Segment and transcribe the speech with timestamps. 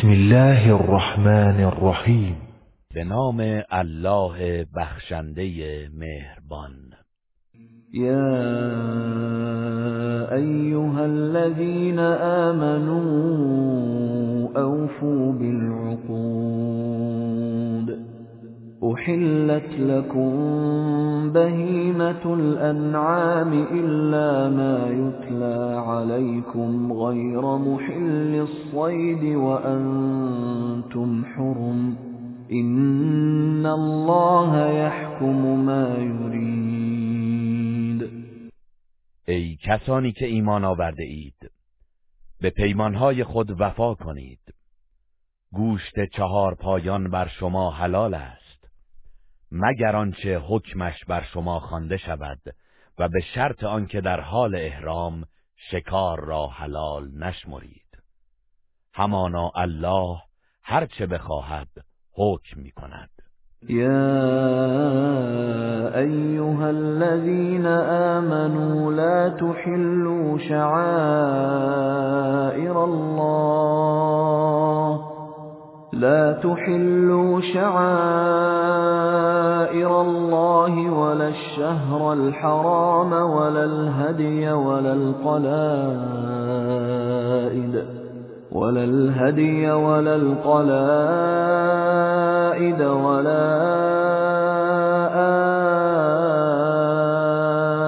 [0.00, 2.36] بسم الله الرحمن الرحیم
[2.94, 5.50] به نام الله بخشنده
[5.94, 6.72] مهربان.
[7.92, 8.36] یا
[10.32, 11.98] ایها الذين
[12.48, 12.98] آمنوا
[14.56, 17.19] أوفوا بالعقود.
[18.82, 20.30] احلت لكم
[21.32, 31.96] بهيمة الأنعام إلا ما يتلى عليكم غير محل الصيد وأنتم حرم
[32.52, 36.50] إن الله يحكم ما يريد.
[39.28, 41.50] ای کسانی که ایمان آورده اید
[42.40, 44.40] به پیمانهای خود وفا کنید.
[45.52, 48.49] گوشت چهار پایان بر شما حلال است.
[49.52, 52.40] مگر آنچه حکمش بر شما خوانده شود
[52.98, 55.24] و به شرط آنکه در حال احرام
[55.70, 57.98] شکار را حلال نشمرید.
[58.94, 60.18] همانا الله
[60.62, 61.68] هر چه بخواهد
[62.12, 63.10] حکم می کند.
[63.68, 63.88] یا
[65.98, 67.66] ایها الذين
[68.16, 71.70] آمنوا لا تحلوا شعائر
[72.76, 74.49] الله
[75.92, 78.90] لا تحلوا شعائر
[80.00, 85.50] الله ولا الشهر الحرام ولا الهدي ولا القلائد
[88.52, 90.70] ولا الهدي ولا القلائد
[92.82, 93.70] ولا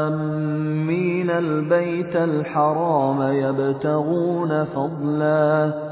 [0.08, 1.30] آمين.
[1.30, 5.91] البيت الحرام يبتغون فضلاً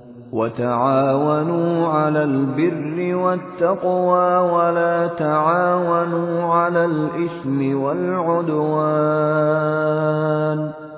[0.31, 9.11] وتعاونوا على البر والتقوى ولا تعاونوا على الإثم والعدوان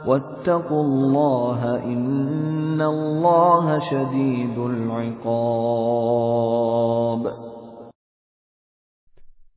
[0.05, 6.13] واتقوا الله إن الله شديد العقاب.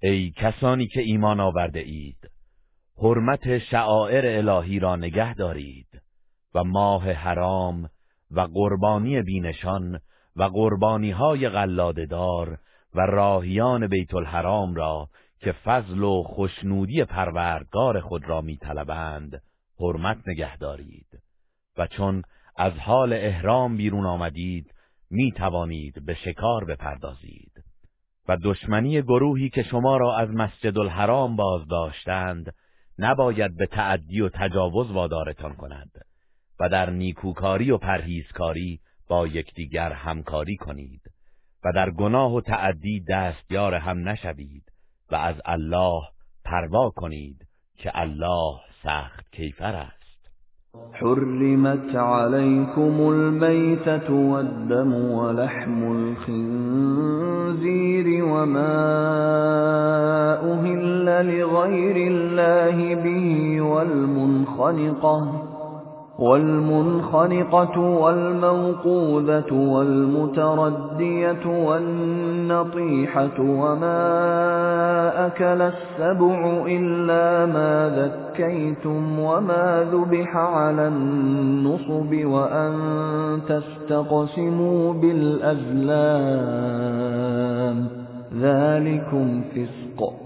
[0.02, 2.30] ای کسانی که ایمان آورده اید
[2.98, 5.86] حرمت شعائر الهی را نگه دارید
[6.54, 7.88] و ماه حرام
[8.30, 10.00] و قربانی بینشان
[10.36, 12.58] و قربانی های غلاددار
[12.94, 15.08] و راهیان بیت الحرام را
[15.40, 19.42] که فضل و خوشنودی پروردگار خود را میطلبند
[19.80, 21.06] حرمت نگه دارید.
[21.78, 22.22] و چون
[22.56, 24.74] از حال احرام بیرون آمدید
[25.10, 27.52] می توانید به شکار بپردازید.
[28.28, 32.54] و دشمنی گروهی که شما را از مسجد الحرام باز داشتند
[32.98, 35.90] نباید به تعدی و تجاوز وادارتان کند.
[36.60, 41.02] و در نیکوکاری و پرهیزکاری با یکدیگر همکاری کنید
[41.64, 44.72] و در گناه و تعدی دستیار هم نشوید
[45.10, 46.02] و از الله
[46.44, 47.46] پروا کنید
[47.76, 49.96] که الله سخت کیفر است.
[50.92, 57.44] حرمت عليكم الميتة والدم ولحم الخنزير
[58.24, 58.76] وما
[60.52, 65.45] أهل لغير الله به والمنخنقة
[66.18, 73.96] والمنخنقة والموقوذة والمتردية والنطيحة وما
[75.26, 82.74] أكل السبع إلا ما ذكيتم وما ذبح على النصب وأن
[83.48, 86.26] تستقسموا بالأزلام.
[88.40, 90.25] ذلكم فسق.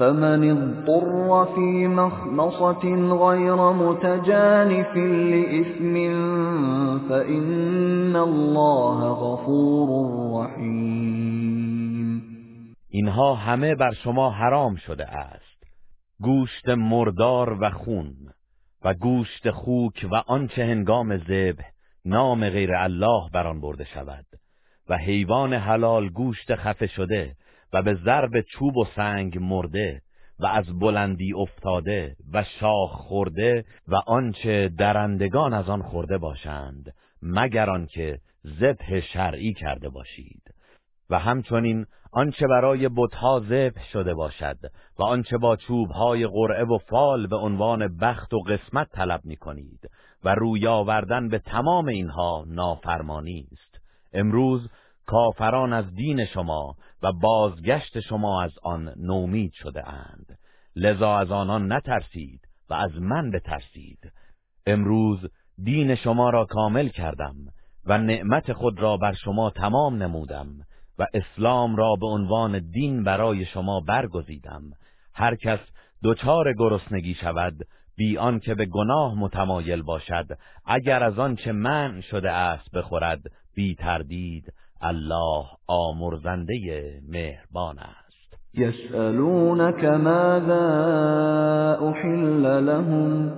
[0.00, 2.84] فمن اضطر في مخمصة
[3.26, 5.94] غير متجانف لإثم
[7.08, 9.88] فإن الله غفور
[10.40, 12.22] رحيم.
[12.88, 15.64] اینها همه بر شما حرام شده است.
[16.20, 18.14] گوشت مردار و خون
[18.84, 21.64] و گوشت خوک و آنچه هنگام ذبح
[22.04, 24.24] نام غیر الله بر آن برده شود
[24.88, 27.34] و حیوان حلال گوشت خفه شده
[27.72, 30.02] و به ضرب چوب و سنگ مرده
[30.38, 37.70] و از بلندی افتاده و شاخ خورده و آنچه درندگان از آن خورده باشند مگر
[37.70, 38.18] آنکه
[38.60, 40.42] ذبح شرعی کرده باشید.
[41.10, 44.58] و همچنین آنچه برای بتها ذبح شده باشد
[44.98, 49.90] و آنچه با چوبهای قرعه و فال به عنوان بخت و قسمت طلب می کنید
[50.24, 53.80] و روی آوردن به تمام اینها نافرمانی است.
[54.12, 54.68] امروز
[55.06, 60.38] کافران از دین شما و بازگشت شما از آن نومید شده اند.
[60.76, 64.12] لذا از آنان نترسید و از من بترسید.
[64.66, 65.18] امروز
[65.62, 67.34] دین شما را کامل کردم
[67.86, 70.48] و نعمت خود را بر شما تمام نمودم
[70.98, 74.62] و اسلام را به عنوان دین برای شما برگزیدم.
[75.14, 75.60] هر کس
[76.04, 77.54] دچار گرسنگی شود
[77.96, 80.26] بی که به گناه متمایل باشد
[80.64, 83.20] اگر از آن چه من شده است بخورد
[83.54, 84.52] بی تردید
[84.82, 88.10] الله آمرزنده مهربان است.
[88.54, 90.68] یسألونک ماذا
[91.90, 93.30] أحل لهم؟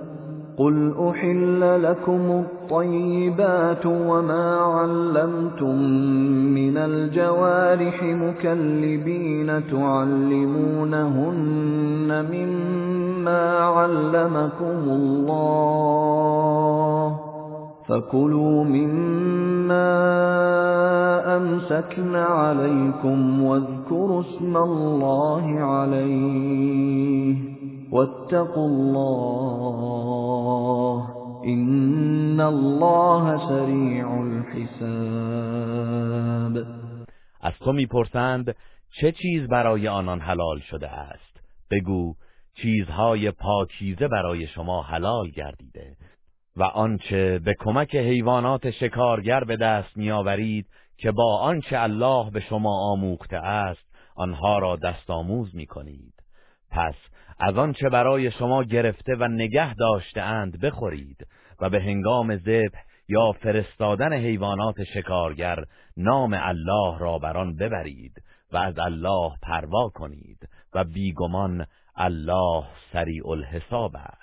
[0.57, 5.75] قل أحل لكم الطيبات وما علمتم
[6.53, 11.05] من الجوارح مكلبين تعلمونهن
[12.31, 16.13] مما علمكم الله.
[17.87, 19.93] فكلوا مما
[21.37, 27.35] أمسكن عليكم واذكروا اسم الله عليه
[27.91, 30.03] واتقوا الله
[31.45, 35.63] ان الله سریع الحساب
[37.41, 38.55] از تو می‌پرسند
[39.01, 41.41] چه چیز برای آنان حلال شده است؟
[41.71, 42.15] بگو
[42.61, 45.95] چیزهای پاکیزه برای شما حلال گردیده.
[46.57, 50.67] و آنچه به کمک حیوانات شکارگر به دست میآورید
[50.97, 56.13] که با آنچه الله به شما آموخته است آنها را دست آموز می کنید
[56.71, 56.95] پس
[57.39, 61.27] از آنچه برای شما گرفته و نگه داشته اند بخورید
[61.61, 65.63] و به هنگام ذبح یا فرستادن حیوانات شکارگر
[65.97, 71.65] نام الله را بر آن ببرید و از الله پروا کنید و بیگمان
[71.95, 72.63] الله
[72.93, 74.22] سریع الحساب است.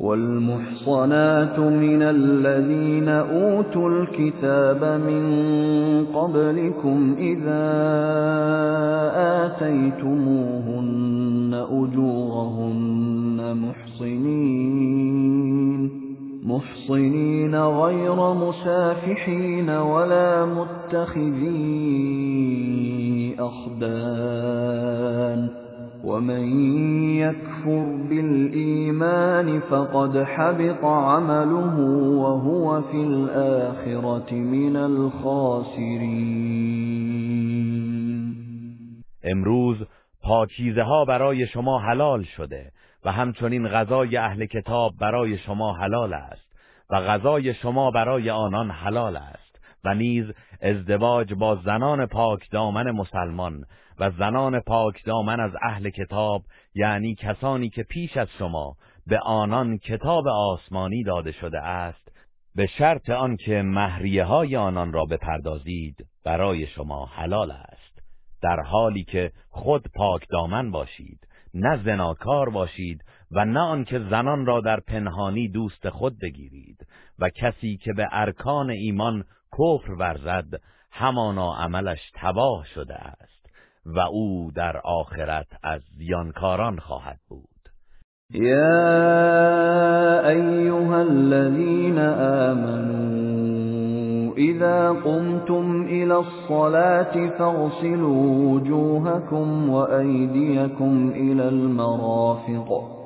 [0.00, 5.24] والمحصنات من الذين أوتوا الكتاب من
[6.14, 7.70] قبلكم إذا
[9.44, 10.70] آتيتموهن
[11.70, 15.10] أجورهن محصنين
[16.44, 21.60] محصنين غير مسافحين ولا متخذي
[23.38, 24.80] أخدان.
[26.04, 26.70] ومن
[27.16, 31.78] يكفر بالإيمان فقد حبط عمله
[32.20, 36.60] وهو في الآخرة من الخاسرين.
[39.24, 39.76] امروز
[40.22, 42.70] پاکیزه ها برای شما حلال شده
[43.04, 46.52] و همچنین غذای اهل کتاب برای شما حلال است
[46.90, 50.24] و غذای شما برای آنان حلال است و نیز
[50.62, 53.64] ازدواج با زنان پاک دامن مسلمان
[54.00, 56.42] و زنان پاک دامن از اهل کتاب
[56.74, 62.12] یعنی کسانی که پیش از شما به آنان کتاب آسمانی داده شده است
[62.54, 68.02] به شرط آنکه مهریه های آنان را بپردازید برای شما حلال است.
[68.42, 74.60] در حالی که خود پاک دامن باشید نه زناکار باشید و نه آنکه زنان را
[74.60, 76.86] در پنهانی دوست خود بگیرید
[77.18, 80.60] و کسی که به ارکان ایمان کفر ورزد
[80.92, 83.39] همانا عملش تباه شده است.
[83.86, 87.48] و او در آخرت از زیانکاران خواهد بود.
[88.30, 91.98] یا ایها الذین
[92.48, 93.40] آمنوا
[94.36, 102.99] اذا قمتم الى الصلاة فاغسلوا وجوهكم وأيديكم الى المرافق.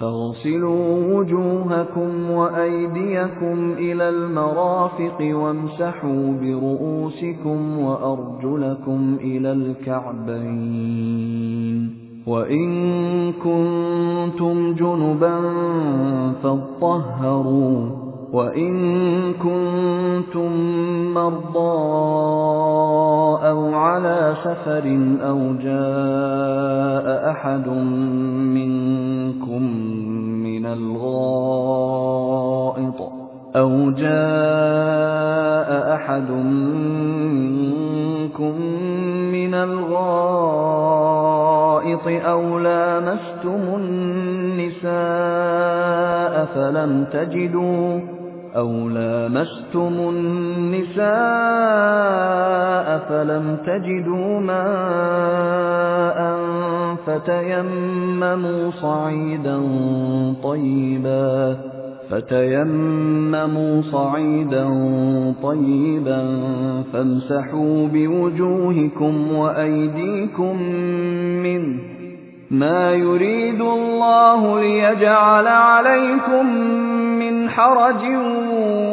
[0.00, 11.06] فاغسلوا وجوهكم وأيديكم إلى المرافق وامسحوا برؤوسكم وأرجلكم إلى الكعبين.
[12.26, 15.40] وإن كنتم جنبا
[16.42, 18.05] فاطهروا.
[18.36, 18.72] وَإِن
[19.32, 20.52] كُنتُم
[21.14, 21.76] مَّرْضَىٰ
[23.48, 27.68] أَوْ عَلَىٰ سَفَرٍ أَوْ جَاءَ أَحَدٌ
[28.58, 29.62] مِّنكُم
[30.44, 31.40] مِّنَ الْغَائِطِ
[33.56, 36.30] أَوْ جَاءَ أَحَدٌ
[37.40, 38.54] مِّنكُم
[39.32, 40.76] مِّنَ الْغَائِطِ
[42.06, 44.96] أو لامستم النساء
[46.54, 48.15] فلم تجدوا
[48.56, 51.06] أو لامستم النساء
[53.08, 56.18] فلم تجدوا ماء
[57.06, 59.60] فتيمموا صعيدا
[60.42, 61.56] طيبا
[62.10, 64.64] فتيمموا صعيدا
[65.42, 66.40] طيبا
[66.92, 70.62] فامسحوا بوجوهكم وأيديكم
[71.42, 71.78] منه
[72.50, 76.46] ما يريد الله ليجعل عليكم
[77.18, 78.02] من حرج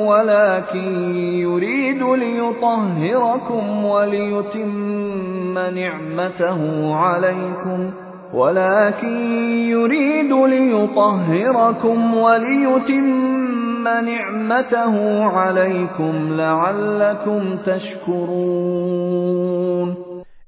[0.07, 6.59] ولكن يريد ليطهركم وليتم نعمته
[6.95, 7.93] عليكم.
[8.33, 9.31] ولكن
[9.69, 19.23] يريد ليطهركم وليتم نعمته عليكم لعلكم تشكرون.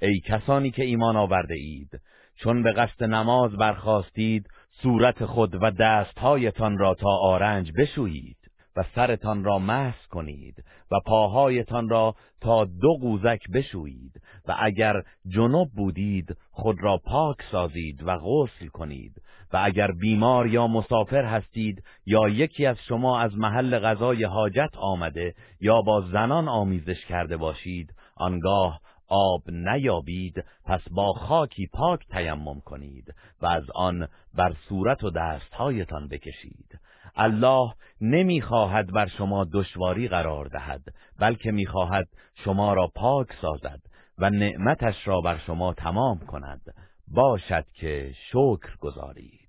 [0.01, 1.89] ای کسانی که ایمان آورده اید
[2.35, 4.47] چون به قصد نماز برخواستید
[4.81, 8.37] صورت خود و دستهایتان را تا آرنج بشویید
[8.75, 15.71] و سرتان را محس کنید و پاهایتان را تا دو قوزک بشویید و اگر جنوب
[15.71, 19.21] بودید خود را پاک سازید و غسل کنید
[19.53, 25.35] و اگر بیمار یا مسافر هستید یا یکی از شما از محل غذای حاجت آمده
[25.61, 33.13] یا با زنان آمیزش کرده باشید آنگاه آب نیابید پس با خاکی پاک تیمم کنید
[33.41, 36.79] و از آن بر صورت و دستهایتان بکشید.
[37.15, 40.81] الله نمی‌خواهد بر شما دشواری قرار دهد
[41.19, 43.79] بلکه می‌خواهد شما را پاک سازد
[44.17, 46.61] و نعمتش را بر شما تمام کند.
[47.07, 49.45] باشد که شکر گذارید.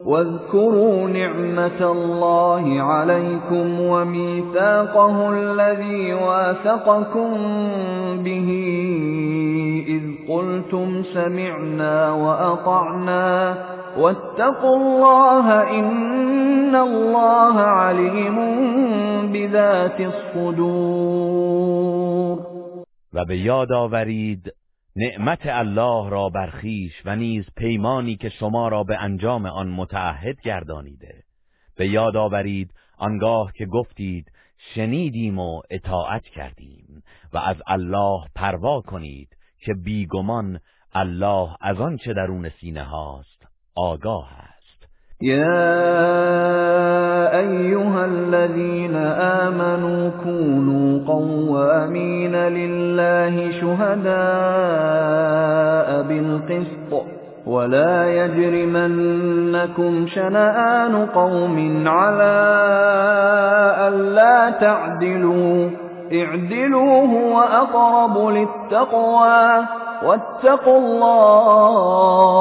[0.00, 7.30] واذكروا نعمة الله عليكم وميثاقه الذي واثقكم
[8.24, 8.48] به
[10.30, 13.56] قلتم سمعنا وأطعنا
[13.96, 15.46] واتقوا الله
[15.78, 18.36] إن الله عليم
[19.32, 21.20] بذات الصدور.
[23.14, 24.52] و به یاد آورید
[24.96, 31.14] نعمت الله را برخیش و نیز پیمانی که شما را به انجام آن متعهد گردانیده.
[31.76, 34.32] به یاد آورید آنگاه که گفتید
[34.74, 39.39] شنیدیم و اطاعت کردیم و از الله پروا کنید.
[39.60, 40.60] که بیگمان
[40.94, 44.50] الله از آن چه درون سینه هاست آگاه است.
[45.20, 45.68] یا
[47.38, 48.96] ایها الذین
[49.46, 54.10] آمنوا كونوا قوامین لله شهداء
[56.02, 56.92] بالقسط
[57.46, 62.40] ولا يجرمنكم شنآن قوم على
[63.88, 65.70] ألا تعدلوا
[66.12, 69.66] اعدلوا هو أقرب للتقوى
[70.02, 72.40] واتقوا الله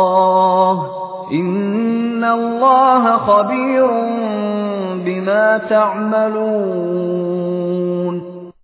[1.31, 3.87] إن الله خبير
[5.05, 7.19] بما تعملون.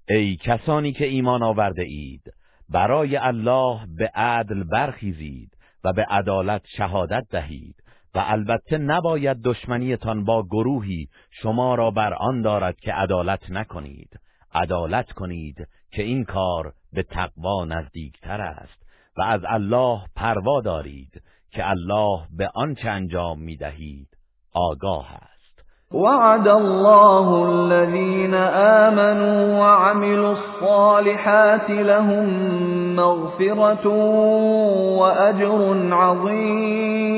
[0.10, 2.22] ای کسانی که ایمان آورده اید
[2.70, 5.50] برای الله به عدل برخیزید
[5.84, 7.76] و به عدالت شهادت دهید
[8.16, 14.10] و البته نباید دشمنیتان با گروهی شما را بر آن دارد که عدالت نکنید.
[14.56, 18.86] عدالت کنید که این کار به تقوا نزدیکتر است
[19.18, 21.22] و از الله پروا دارید
[21.52, 24.08] که الله به آنچه انجام می دهید
[24.54, 25.36] آگاه است.
[25.92, 28.34] وعد الله الذين
[28.84, 32.26] آمنوا وعملوا الصالحات لهم
[32.96, 33.88] مغفرة
[34.98, 37.16] وأجر عظيم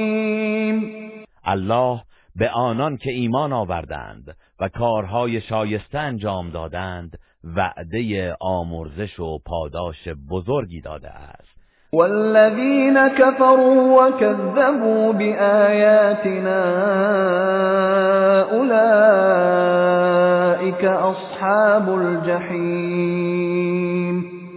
[1.46, 2.02] الله
[2.36, 7.20] به آنان که ایمان آوردند و کارهای شایسته انجام دادند
[7.56, 11.58] وعده آمرزش و پاداش بزرگی داده است.
[11.94, 16.64] والذين كفروا وكذبوا بآياتنا
[18.52, 19.64] أولئك
[20.84, 23.38] أصحاب الجحیم.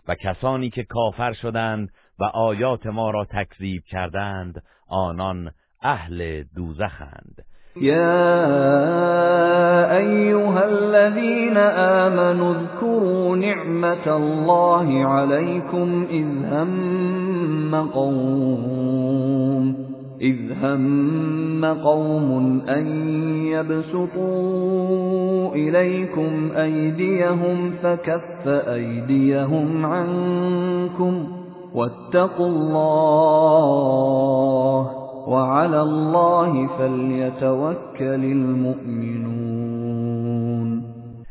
[0.08, 5.50] و کسانی که کافر شدند و آیات ما را تکذیب کردند آنان
[5.82, 7.44] اهل دوزخند.
[7.80, 8.36] يا
[9.96, 19.74] أيها الذين آمنوا اذكروا نعمة الله عليكم إذ هم قوم
[20.20, 22.86] إذ هم قوم أن
[23.46, 31.28] يبسطوا إليكم أيديهم فكف أيديهم عنكم
[31.74, 34.20] واتقوا الله
[35.26, 39.70] وعلى الله فليتوكل المؤمنون.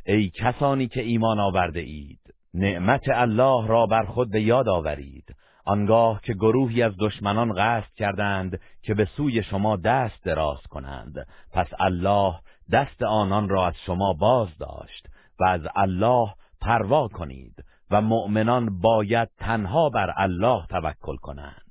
[0.06, 2.20] ای کسانی که ایمان آورده اید
[2.54, 5.36] نعمت الله را بر خود به یاد آورید.
[5.66, 11.28] آنگاه که گروهی از دشمنان قصد کردند که به سوی شما دست دراز کنند.
[11.54, 12.36] پس الله
[12.72, 15.08] دست آنان را از شما باز داشت
[15.40, 21.69] و از الله پروا کنید و مؤمنان باید تنها بر الله توکل کنند.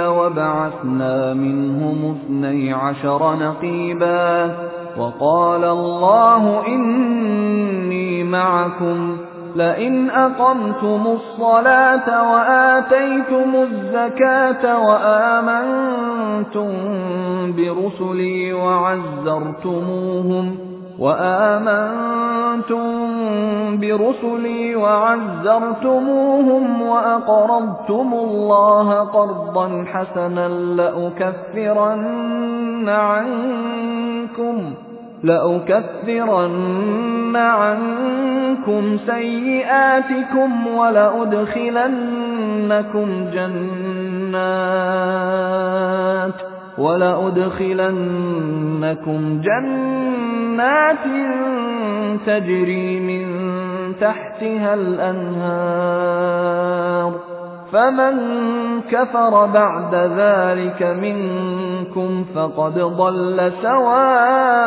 [0.00, 4.56] وبعثنا منهم اثني عشر نقيبا
[4.98, 9.16] وقال الله إني معكم
[9.56, 16.68] لئن أقمتم الصلاة وآتيتم الزكاة وآمنتم
[17.56, 19.90] برسلي وعزرتموهم
[21.00, 22.80] وآمنتم
[23.80, 30.48] برسلي وعزرتموهم وأقرضتم الله قرضا حسنا
[31.28, 32.08] لأكفرن
[32.88, 34.72] عنكم
[35.24, 36.66] لأكفرن
[37.36, 41.70] عنكم سيئاتكم ولأدخلنكم
[43.34, 45.00] جنات
[46.80, 48.00] ولأدخلنكم
[49.40, 51.06] جنات
[52.26, 53.26] تجري من
[54.00, 56.30] تحتها الأنهار
[57.72, 58.14] فمن
[58.90, 64.60] كفر بعد ذلك منكم فقد ضل سواء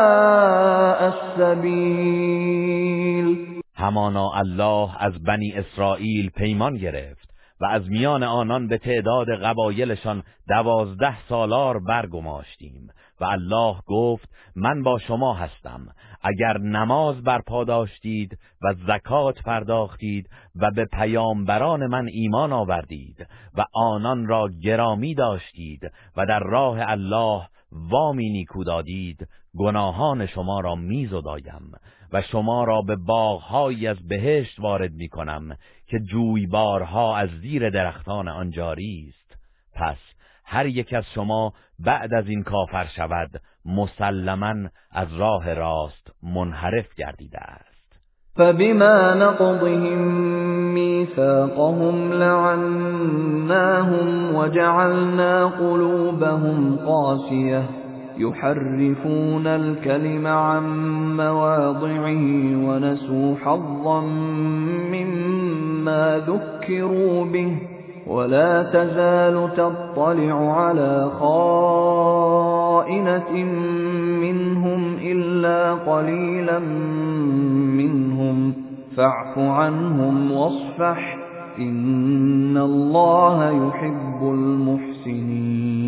[1.13, 2.43] السبيل.
[3.77, 7.22] همانا الله از بنی اسرائیل پیمان گرفت.
[7.63, 12.89] و از میان آنان به تعداد قبایلشان دوازده سالار برگماشتیم
[13.21, 15.87] و الله گفت من با شما هستم.
[16.21, 23.27] اگر نماز برپا داشتید و زکات پرداختید و به پیامبران من ایمان آوردید
[23.57, 29.27] و آنان را گرامی داشتید و در راه الله وامی نیکو دادید
[29.57, 31.71] گناهان شما را میزدایم
[32.13, 35.57] و شما را به باغهایی از بهشت وارد می کنم.
[35.87, 39.37] که جویبارها از زیر درختان آن جاری است.
[39.75, 39.97] پس
[40.45, 43.29] هر یک از شما بعد از این کافر شود
[43.65, 47.73] مسلما از راه راست منحرف گردیده است.
[48.35, 49.97] فبما نقضهم
[50.73, 53.55] ميثاقهم لعناهم
[54.35, 57.82] وجعلنا قلوبهم قاسيه
[58.23, 60.63] يحرفون الكلم عن
[61.17, 64.01] مواضعه ونسوا حظا
[64.91, 67.55] مما ذكروا به
[68.07, 72.23] ولا تزال تطلع على خائنة
[74.21, 76.59] منهم إلا قليلا
[77.79, 78.53] منهم
[78.97, 81.17] فاعف عنهم واصفح
[81.59, 85.82] إن الله يحب المحسنين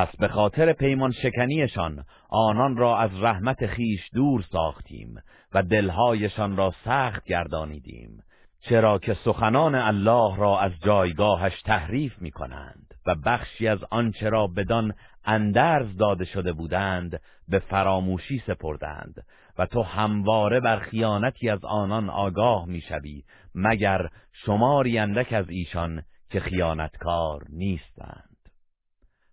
[0.00, 5.14] پس به خاطر پیمان شکنیشان آنان را از رحمت خیش دور ساختیم
[5.52, 8.22] و دلهایشان را سخت گردانیدیم
[8.60, 14.46] چرا که سخنان الله را از جایگاهش تحریف می کنند و بخشی از آنچه را
[14.46, 19.26] بدان اندرز داده شده بودند به فراموشی سپردند
[19.58, 26.40] و تو همواره بر خیانتی از آنان آگاه می‌شوی مگر شماری اندک از ایشان که
[26.40, 28.36] خیانتکار نیستند.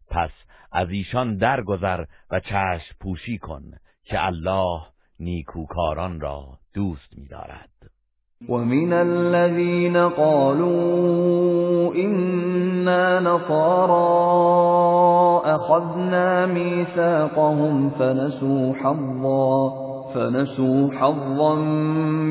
[0.10, 0.32] پس
[0.72, 3.64] از ایشان درگذر و چشم پوشی کن
[4.04, 4.82] که الله
[5.20, 7.70] نیکوکاران را دوست می‌دارد.
[8.50, 13.98] ومن الذين قالوا إنا نصارى
[15.56, 19.87] أخذنا ميثاقهم فنسوا حظا.
[20.13, 21.56] فنسوا حظا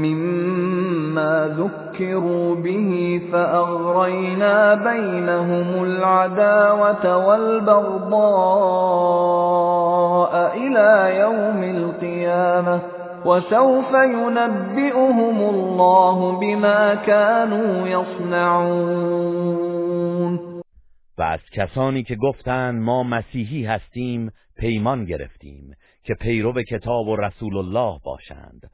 [0.04, 8.16] مما ذكروا به فأغرينا بينهم العداوة والبغضاء
[10.56, 12.80] إلى يوم القيامة
[13.24, 19.56] وسوف ينبئهم الله بما كانوا يصنعون.
[21.18, 25.76] و از کسانی که گفتند ما مسیحی هستیم پیمان گرفتیم.
[26.06, 28.70] که پیرو کتاب و رسول الله باشند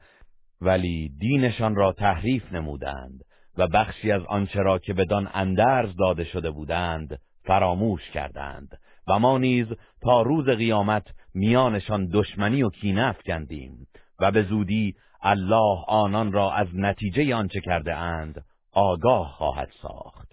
[0.61, 3.19] ولی دینشان را تحریف نمودند
[3.57, 9.37] و بخشی از آنچه را که بدان اندرز داده شده بودند فراموش کردند و ما
[9.37, 9.67] نیز
[10.01, 13.87] تا روز قیامت میانشان دشمنی و کینه افکندیم
[14.19, 20.32] و به زودی الله آنان را از نتیجه آنچه کرده اند آگاه خواهد ساخت.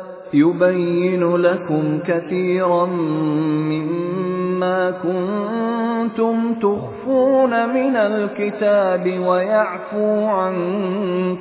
[0.33, 10.55] يبين لكم كثيرا مما ما كنتم تخفون من الكتاب ويعفو عن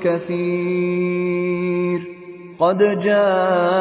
[0.05, 1.50] كثير.
[2.59, 3.81] قد جاءكم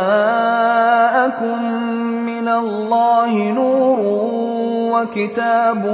[2.26, 4.00] من الله نور
[4.94, 5.86] وكتاب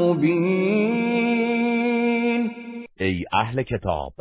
[0.00, 1.28] مبین
[3.00, 4.12] ای أهل کتاب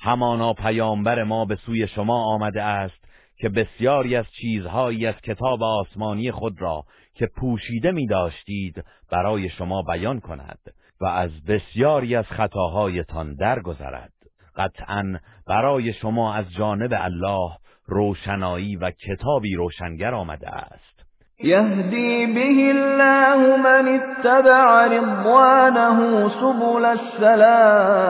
[0.00, 3.07] همانا پیامبر ما به سوی شما آمده است
[3.38, 9.82] که بسیاری از چیزهایی از کتاب آسمانی خود را که پوشیده می داشتید برای شما
[9.82, 10.58] بیان کند
[11.00, 14.12] و از بسیاری از خطاهایتان درگذرد.
[14.56, 17.50] قطعا برای شما از جانب الله
[17.86, 20.98] روشنایی و کتابی روشنگر آمده است.
[21.40, 28.08] یهدی به الله من اتبع رضوانه سبل السلام.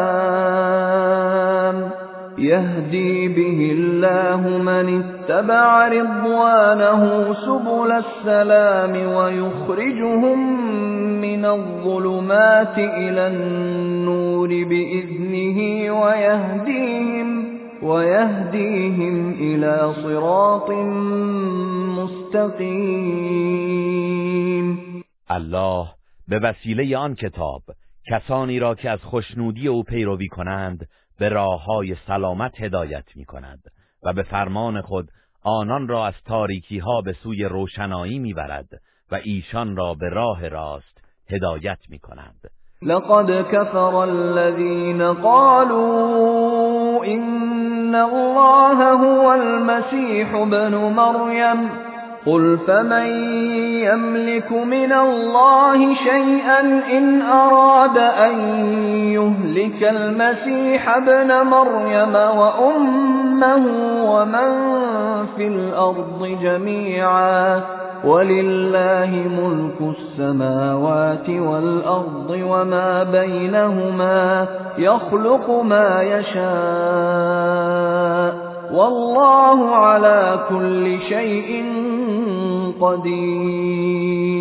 [2.39, 10.39] يهدي به الله من اتبع رضوانه سبل السلام ويخرجهم
[11.21, 15.59] من الظلمات إلى النور بإذنه
[16.03, 20.71] ويهديهم ويهديهم إلى صراط
[21.99, 23.09] مستقيم.
[25.31, 25.89] الله
[26.29, 27.63] به وسیله آن کتاب
[28.11, 33.61] کسانی را که از خوشنودی او پیروی کنند به راه های سلامت هدایت می کند
[34.03, 35.09] و به فرمان خود
[35.45, 38.69] آنان را از تاریکی ها به سوی روشنایی می برد
[39.11, 40.99] و ایشان را به راه راست
[41.31, 42.51] هدایت می کند
[42.83, 51.88] لقد كفر الذين قالوا إن الله هو المسيح ابن مريم.
[52.27, 53.07] قل فمن
[53.85, 56.61] يملك من الله شيئا
[56.99, 58.39] إن أراد أن
[59.13, 63.67] يهلك المسيح ابن مريم وأمه
[64.13, 64.51] ومن
[65.37, 67.61] في الأرض جميعا
[68.05, 74.47] ولله ملك السماوات والأرض وما بينهما
[74.79, 77.69] يخلق ما يشاء
[78.73, 81.65] والله على كل شيء
[82.81, 84.39] قدیر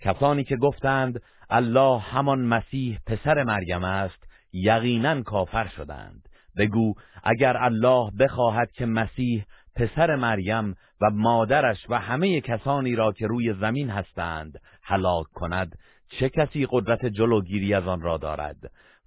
[0.00, 6.28] کسانی که گفتند الله همان مسیح پسر مریم است یقینا کافر شدند.
[6.58, 9.44] بگو اگر الله بخواهد که مسیح
[9.76, 16.28] پسر مریم و مادرش و همه کسانی را که روی زمین هستند هلاک کند چه
[16.28, 18.56] کسی قدرت جلوگیری از آن را دارد؟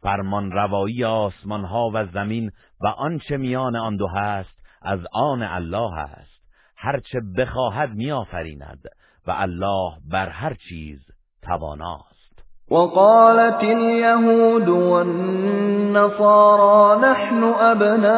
[0.02, 5.94] فرمان روایی آسمان ها و زمین و آنچه میان آن دو هست از آن الله
[5.94, 6.38] است.
[6.78, 8.84] هرچه بخواهد میآفریند
[9.28, 11.00] و الله بر هر چیز
[11.42, 12.18] تواناست.
[12.72, 16.22] وقالت اليهود والنصارى
[17.02, 18.18] نحن أبناء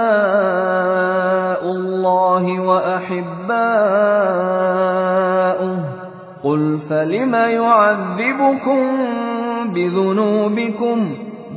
[1.63, 4.19] الله وأحباؤه.
[6.43, 8.97] قل فلم يعذبكم
[9.73, 11.28] بذنوبكم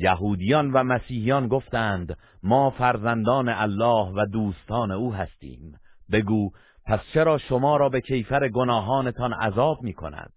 [0.00, 5.78] یهودیان و مسیحیان گفتند ما فرزندان الله و دوستان او هستیم.
[6.12, 6.50] بگو
[6.86, 10.32] پس چرا شما را به کیفر گناهانتان عذاب می کند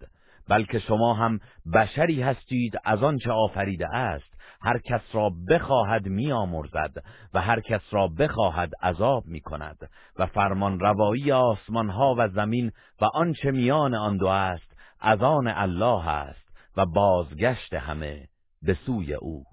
[0.49, 1.39] بلکه شما هم
[1.73, 4.33] بشری هستید از آنچه آفریده است.
[4.61, 6.91] هر کس را بخواهد میآمرزد
[7.33, 9.77] و هر کس را بخواهد عذاب می کند
[10.19, 12.71] و فرمان روایی آسمان ها و زمین
[13.01, 18.27] و آنچه میان آن دو است از آن الله است و بازگشت همه
[18.61, 19.52] به سوی او.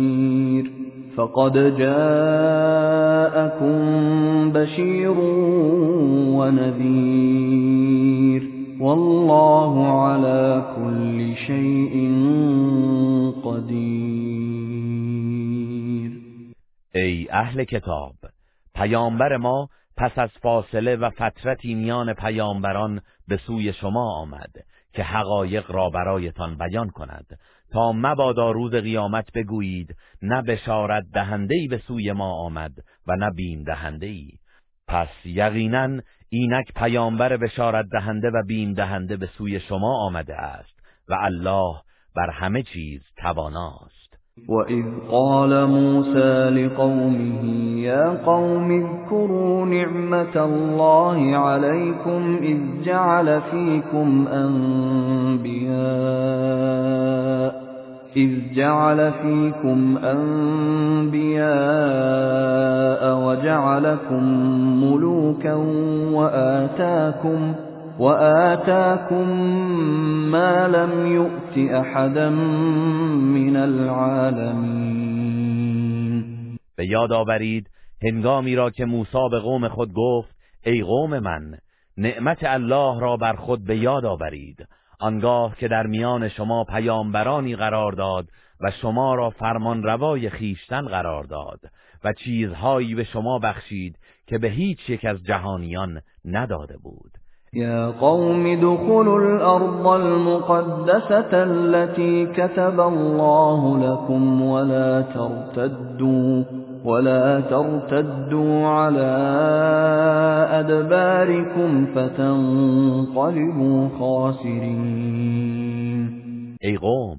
[1.15, 2.51] فقد جاءكم
[4.51, 5.15] بشير
[6.37, 7.81] ونذير
[8.79, 11.95] والله على كل شيء
[13.43, 14.51] قدیر
[16.95, 18.15] ای اهل کتاب
[18.75, 24.51] پیامبر ما پس از فاصله و فترتی میان پیامبران به سوی شما آمد
[24.93, 27.39] که حقایق را برایتان بیان کند.
[27.71, 32.71] تا مبادا روز قیامت بگویید نه بشارت دهندهی به سوی ما آمد
[33.07, 34.31] و نه بیم دهندهی
[34.87, 40.79] پس یقینا اینک پیامبر بشارت دهنده و بیم دهنده به سوی شما آمده است
[41.09, 41.75] و الله
[42.15, 44.01] بر همه چیز تواناست.
[44.47, 47.43] وَإِذْ قَالَ مُوسَى لِقَوْمِهِ
[47.79, 55.61] يَا قَوْمِ اذْكُرُوا نِعْمَةَ اللَّهِ عَلَيْكُمْ إِذْ جَعَلَ فِيكُمْ أَنْبِيَاءَ
[58.17, 61.41] إِذْ جَعَلَ فِيكُمْ أَنْبِيَاءَ
[63.25, 64.23] وَجَعَلَكُمْ
[64.83, 65.53] مُلُوكًا
[66.13, 67.53] وَآتَاكُمْ
[67.99, 69.27] وآتاكم
[70.31, 75.31] ما لم يؤت احدا من العالمین
[76.77, 77.69] به یاد آورید
[78.03, 81.57] هنگامی را که موسی به قوم خود گفت ای قوم من
[81.97, 84.67] نعمت الله را بر خود به یاد آورید.
[85.01, 88.25] آنگاه که در میان شما پیامبرانی قرار داد
[88.61, 91.59] و شما را فرمان روای خیشتن قرار داد
[92.03, 93.95] و چیزهایی به شما بخشید
[94.27, 97.11] که به هیچ یک از جهانیان نداده بود.
[97.53, 106.43] يا قوم ادخلوا الأرض المقدسة التي كتب الله لكم ولا ترتدوا
[106.85, 109.11] ولا ترتدوا على
[110.59, 115.41] أدباركم فتنقلبوا خاسرين
[116.61, 117.17] ای قوم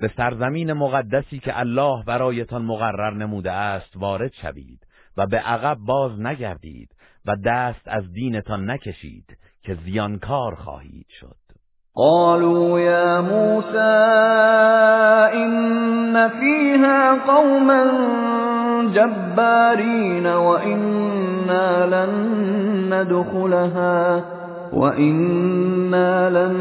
[0.00, 6.20] به سرزمین مقدسی که الله برایتان مقرر نموده است وارد شوید و به عقب باز
[6.20, 6.88] نگردید
[7.26, 11.36] و دست از دینتان نکشید که زیانکار خواهید شد.
[11.96, 13.92] قالوا يا موسى
[15.44, 17.84] إن فيها قوما
[18.94, 22.12] جبارين وإنا لن
[22.94, 24.24] ندخلها
[24.72, 26.56] وإنا لن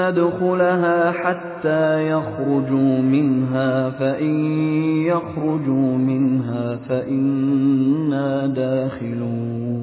[0.00, 4.34] ندخلها حتى يخرجوا منها فإن
[5.02, 9.82] يخرجوا منها فإنا داخلون.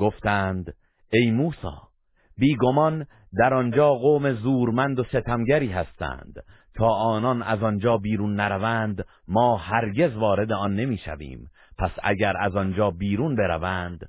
[0.00, 0.74] گفتند
[1.12, 1.87] ای موسا
[2.38, 3.06] بیگمان
[3.38, 6.34] در آنجا قوم زورمند و ستمگری هستند.
[6.76, 11.50] تا آنان از آنجا بیرون نروند ما هرگز وارد آن نمی‌شویم.
[11.78, 14.08] پس اگر از آنجا بیرون بروند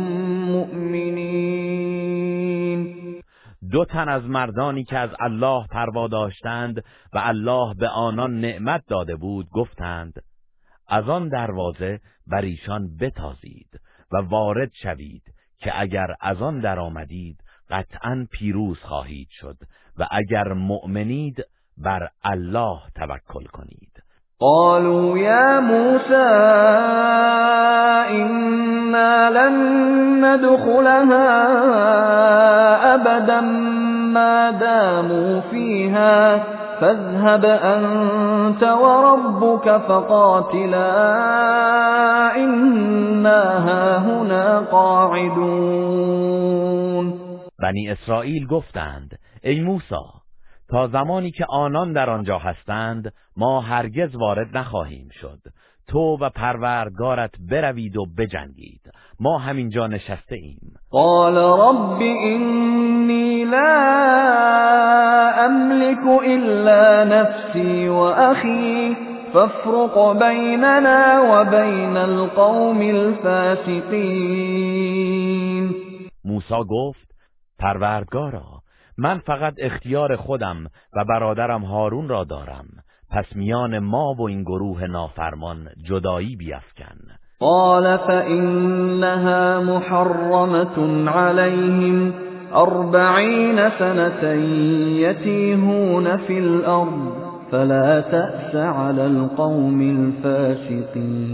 [3.71, 9.15] دو تن از مردانی که از الله پروا داشتند و الله به آنان نعمت داده
[9.15, 10.23] بود گفتند
[10.87, 13.79] از آن دروازه بر ایشان بتازید
[14.11, 15.23] و وارد شوید
[15.59, 19.57] که اگر از آن درآمدید قطعا پیروز خواهید شد
[19.97, 21.43] و اگر مؤمنید
[21.77, 24.00] بر الله توکل کنید.
[24.41, 26.29] قالوا يا موسى
[28.09, 29.55] إنا لن
[30.25, 31.29] ندخلها
[32.95, 33.41] أبدا
[34.13, 36.43] ما داموا فيها
[36.81, 40.91] فاذهب أنت وربك فقاتلا
[42.35, 46.21] إنا هاهنا قاعدون.
[47.59, 50.20] بنی اسرائیل گفتند ای موسی
[50.71, 55.39] تا زمانی که آنان در آنجا هستند ما هرگز وارد نخواهیم شد.
[55.87, 58.81] تو و پروردگارت بروید و بجنگید.
[59.19, 60.73] ما همینجا نشسته ایم.
[60.89, 64.11] قال رب اینی لا
[65.37, 68.97] املك الا نفسی و اخی
[69.33, 73.91] فافرق بیننا و بین القوم الفاسقین
[76.25, 77.11] موسی گفت
[77.59, 78.60] پروردگارا
[79.01, 82.65] من فقط اختیار خودم و برادرم هارون را دارم.
[83.11, 86.97] پس میان ما و این گروه نافرمان جدایی بیفکن.
[87.39, 92.13] قال فإنها محرمة عليهم
[92.53, 94.23] أربعين سنة
[95.05, 97.13] يتيهون في الأرض
[97.51, 101.31] فلا تأس على القوم الفاسقين.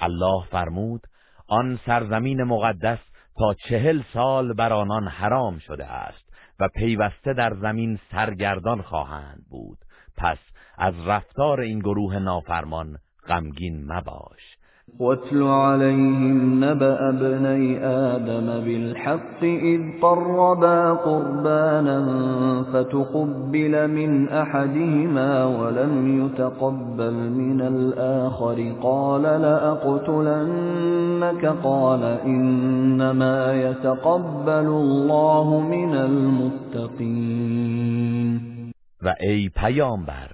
[0.00, 1.00] الله فرمود
[1.48, 7.98] آن سرزمین مقدس تا چهل سال بر آنان حرام شده است و پیوسته در زمین
[8.10, 9.78] سرگردان خواهند بود.
[10.16, 10.38] پس
[10.78, 12.96] از رفتار این گروه نافرمان
[13.28, 14.51] غمگین مباش.
[15.00, 21.98] واتل عليهم نبأ ابني آدم بالحق إذ قربا قربانا
[22.72, 28.72] فتقبل من أحدهما ولم يتقبل من الآخر.
[28.82, 30.66] قال لأقتلنك؟
[31.64, 37.52] قال إنما يتقبل الله من المتقين.
[39.02, 40.30] و ای پیامبر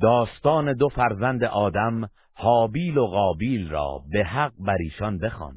[0.00, 2.08] داستان دو فرزند آدم
[2.42, 5.56] حابیل و قابیل را به حق بر ایشان بخوان.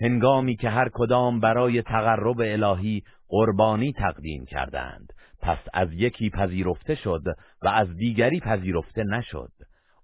[0.00, 7.22] هنگامی که هر کدام برای تقرب الهی قربانی تقدیم کردند پس از یکی پذیرفته شد
[7.62, 9.52] و از دیگری پذیرفته نشد.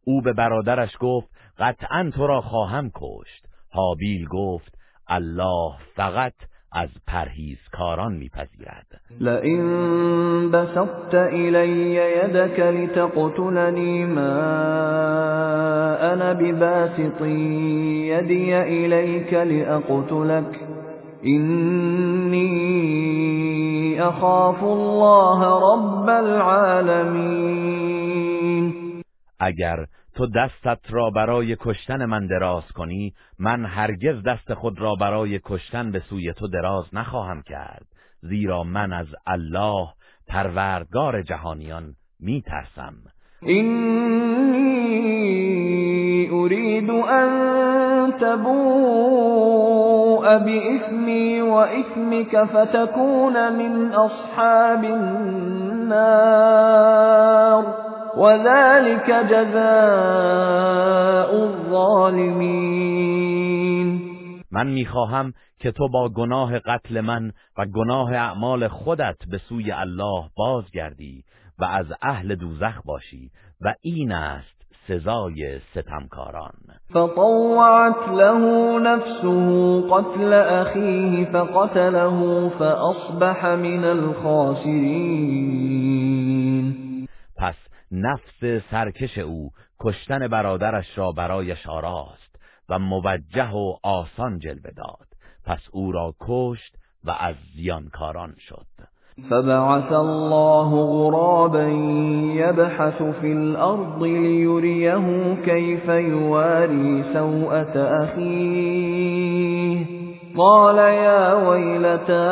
[0.04, 3.46] او به برادرش گفت قطعا تو را خواهم کشت.
[3.70, 6.34] حابیل گفت الله فقط
[6.72, 9.00] از پرهیزکاران میپذیرد.
[9.20, 14.20] لئن بسطت الی یدک لتقتلنی ما
[16.00, 20.60] انا بباسط یدی الیک لاقتلک
[21.22, 22.46] اینی
[24.00, 27.76] اخاف الله رب العالمین
[29.40, 35.40] اگر تو دستت را برای کشتن من دراز کنی من هرگز دست خود را برای
[35.44, 37.86] کشتن به سوی تو دراز نخواهم کرد.
[38.20, 39.88] زیرا من از الله
[40.28, 42.94] پروردگار جهانیان می ترسم
[43.42, 44.76] اینی
[46.32, 49.58] اريد ان تبوء
[50.38, 56.16] بإثمي وإثمك فتكون من أصحاب النار.
[58.16, 59.66] وذلك جزاء
[61.44, 62.96] الظالمین
[64.50, 70.24] من می‌خواهم که تو با گناه قتل من و گناه اعمال خودت به سوی الله
[70.36, 71.24] بازگردی
[71.58, 74.56] و از اهل دوزخ باشی و این است
[74.88, 76.52] سزای ستمکاران.
[76.90, 78.38] فطوعت له
[78.78, 85.36] نفسه قتل اخیه فقتله فاصبح من الخاسرین.
[87.38, 92.36] پس نفس سرکش او کشتن برادرش را برایش آراست
[92.68, 95.06] و موجه و آسان جلوه داد.
[95.44, 98.66] پس او را کشت و از زیانکاران شد.
[99.30, 101.68] فبعث الله غرابا
[102.34, 109.95] يبحث في الأرض ليريه كيف يواري سوءة أخيه.
[110.36, 112.28] قال يا ويلتى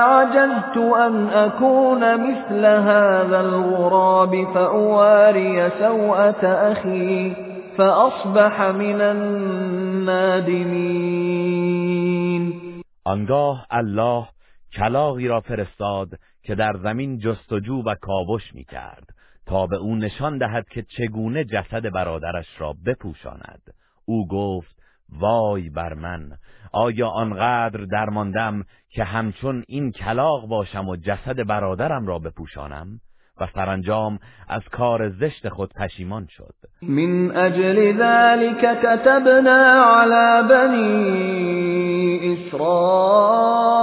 [0.00, 7.34] أعجزت أن أكون مثل هذا الغراب فأواري سوءة أخي
[7.78, 10.52] فأصبح من النادمين.
[13.04, 14.28] آنگاه الله
[14.76, 16.08] کلاغی را فرستاد
[16.42, 19.04] که در زمین جستجو و کاوش می کرد
[19.46, 23.62] تا به او نشان دهد که چگونه جسد برادرش را بپوشاند.
[24.04, 24.81] او گفت
[25.20, 26.30] وای بر من.
[26.72, 32.86] آیا آنقدر درماندم که همچون این کلاق باشم و جسد برادرم را بپوشانم؟
[33.40, 36.54] و سرانجام از کار زشت خود پشیمان شد.
[36.82, 41.32] من اجل ذلك كتبنا على بني
[42.32, 43.82] اسرائيل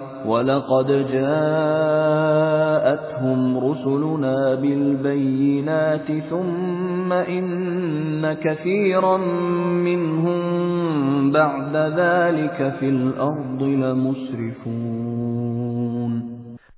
[0.25, 2.21] ولقد جاءتهم
[3.57, 9.17] رسلنا بالبينات ثم إن كثيرا
[9.87, 10.41] منهم
[11.31, 15.11] بعد ذلك في الأرض لمسرفون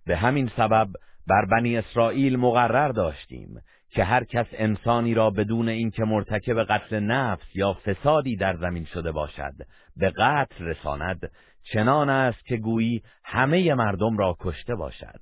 [0.08, 0.88] به همین سبب
[1.28, 7.56] بر بنی اسرائیل مقرر داشتیم که هر کس انسانی را بدون اینکه مرتکب قتل نفس
[7.56, 9.54] یا فسادی در زمین شده باشد
[9.98, 11.32] به قتل رساند
[11.64, 15.22] چنان است که گویی همه مردم را کشته باشد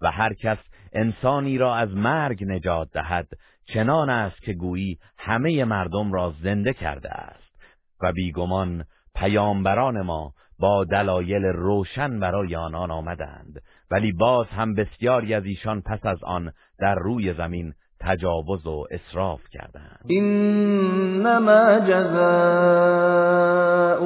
[0.00, 0.58] و هر کس
[0.92, 3.28] انسانی را از مرگ نجات دهد
[3.64, 7.60] چنان است که گویی همه مردم را زنده کرده است
[8.00, 15.44] و بیگمان پیامبران ما با دلایل روشن برای آنان آمدند ولی باز هم بسیاری از
[15.44, 22.18] ایشان پس از آن در روی زمین تجاوز و اسراف کردند انما جزاء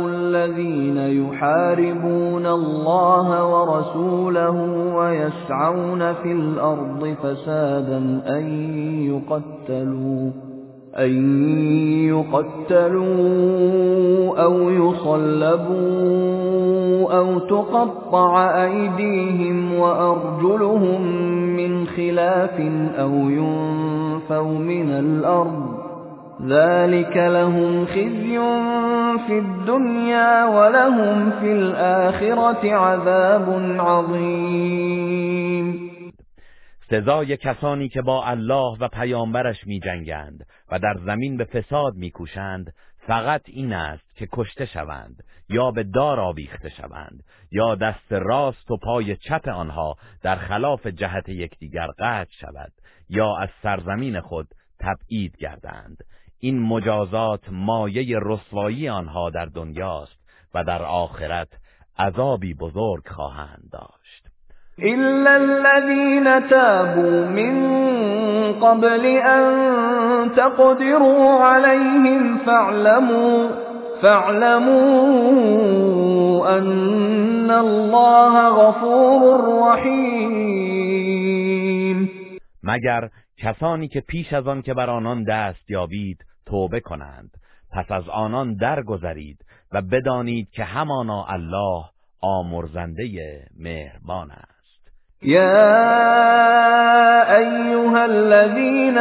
[0.06, 4.56] الذين يحاربون الله ورسوله
[4.96, 8.44] ويسعون في الأرض فسادا ان
[9.04, 10.30] يقتلوا
[10.98, 11.12] أن
[12.08, 13.12] يقتلوا
[14.42, 16.12] أو يصلبوا
[17.18, 21.02] أو تقطع أيديهم وأرجلهم
[21.56, 22.60] من خلاف
[22.98, 23.81] أو ينفوا
[24.22, 25.82] ينفوا من الأرض
[26.42, 28.38] ذلك لهم خزي
[29.26, 33.48] في الدنيا ولهم في الآخرة عذاب
[33.80, 35.12] عظیم
[36.90, 42.10] سزای کسانی که با الله و پیامبرش می جنگند و در زمین به فساد می
[42.10, 42.72] کوشند
[43.06, 48.76] فقط این است که کشته شوند یا به دار آویخته شوند یا دست راست و
[48.76, 52.72] پای چپ آنها در خلاف جهت یکدیگر قطع شود.
[53.12, 54.46] یا از سرزمین خود
[54.80, 55.96] تبعید گردند.
[56.40, 60.18] این مجازات مایه رسوایی آنها در دنیاست
[60.54, 61.48] و در آخرت
[61.98, 64.22] عذابی بزرگ خواهند داشت.
[64.78, 67.82] إلا الذين تابوا من
[68.52, 69.44] قبل أن
[70.36, 73.48] تقدروا عليهم فاعلموا
[74.02, 75.28] فاعلموا
[76.58, 80.71] أن الله غفور رحیم
[82.62, 83.08] مگر
[83.38, 87.30] کسانی که پیش از آن که بر آنان دست یابید توبه کنند.
[87.72, 89.38] پس از آنان درگذرید
[89.72, 91.84] و بدانید که همانا الله
[92.20, 94.52] آمرزنده مهربان است.
[95.22, 95.62] يا
[97.36, 98.98] أيها الذين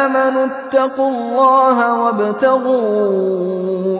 [0.00, 3.24] آمنوا اتقوا الله وابتغوا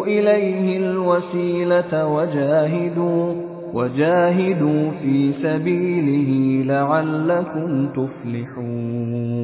[0.06, 3.53] إليه الوسيلة وجاهدوا.
[3.74, 9.34] وجاهدوا في سبيله لعلكم تفلحون.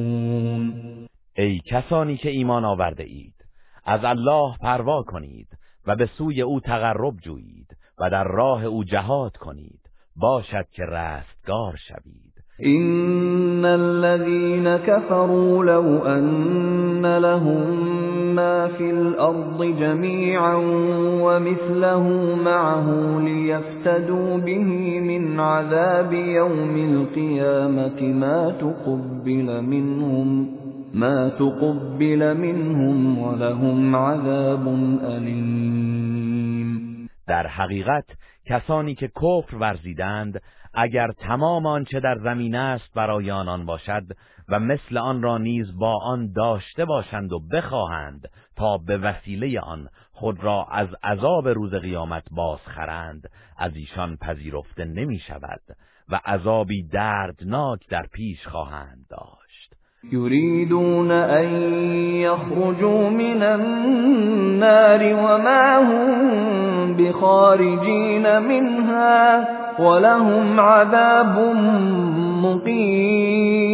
[1.37, 3.33] ای کسانی که ایمان آورده اید
[3.85, 5.47] از الله پروا کنید
[5.87, 9.81] و به سوی او تقرب جویید و در راه او جهاد کنید.
[10.15, 12.20] باشد که رستگار شوید.
[12.65, 17.91] إن الذين كفروا لو أن لهم
[18.35, 20.55] ما في الأرض جميعا
[21.21, 30.47] ومثله معه ليفتدوا به من عذاب يوم القيامة ما تقبل منهم
[30.93, 34.67] ما تقبل منهم ولهم عذاب
[35.03, 36.81] أليم.
[37.27, 38.05] در حقیقت
[38.45, 40.41] کسانی که کفر ورزیدند
[40.73, 44.03] اگر تمام آنچه در زمین است برای آنان باشد
[44.49, 49.87] و مثل آن را نیز با آن داشته باشند و بخواهند تا به وسیله آن
[50.11, 55.61] خود را از عذاب روز قیامت بازخرند از ایشان پذیرفته نمی شود
[56.09, 59.41] و عذابی دردناک در پیش خواهند داشت.
[60.11, 61.49] يريدون أن
[62.13, 69.43] يخرجوا من النار وما هم بخارجين منها
[69.81, 71.55] ولهم عذاب
[72.45, 73.71] مقیم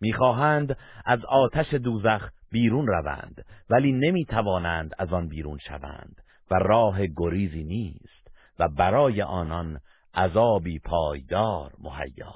[0.00, 6.16] می‌خواهند از آتش دوزخ بیرون روند ولی نمی‌توانند از آن بیرون شوند
[6.50, 9.78] و راه گریزی نیست و برای آنان
[10.14, 12.32] عذابی پایدار مهیا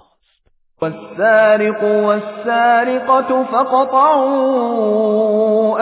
[0.82, 4.60] والسارق والسارقة فقطعوا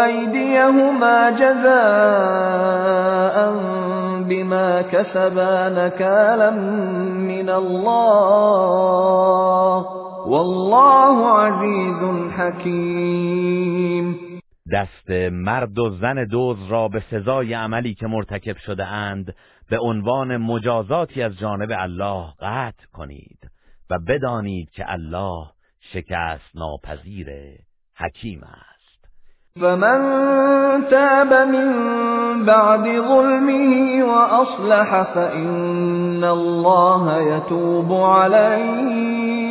[0.05, 2.59] أيديهما جزاء
[4.29, 6.51] بما كسبا نكالا
[7.31, 8.59] من الله.
[10.27, 14.19] والله عزيز حكيم.
[14.73, 19.35] دست مرد و زن دوز را به سزای عملی که مرتکب شده اند
[19.71, 23.51] به عنوان مجازاتی از جانب الله قطع کنید
[23.91, 25.47] و بدانید که الله
[25.81, 27.29] شکست ناپذیر
[27.97, 28.68] حکیم است.
[29.61, 30.01] فمن
[30.91, 31.69] تاب من
[32.45, 39.49] بعد ظلمه واصلح فإن الله يتوب عليه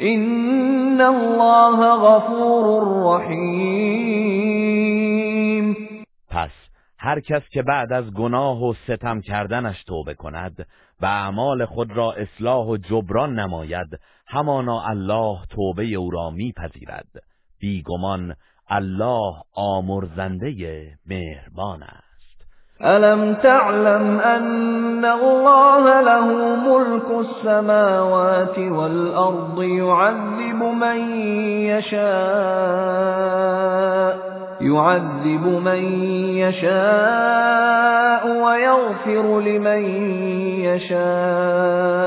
[0.00, 2.64] إن الله غفور
[3.04, 4.46] رحیم
[6.30, 6.50] پس
[6.98, 10.66] هر کس که بعد از گناه و ستم کردنش توبه کند
[11.00, 13.88] و اعمال خود را اصلاح و جبران نماید
[14.26, 17.06] همانا الله توبه او را میپذیرد.
[17.60, 18.34] بیگمان
[18.70, 22.06] الله آمرزنده مهربان است.
[22.84, 31.10] ألم تعلم أن الله له ملك السماوات والأرض يعذب من
[31.70, 32.56] يشاء
[34.60, 35.82] يعذب من
[36.38, 39.84] يشاء ويغفر لمن
[40.64, 42.06] يشاء.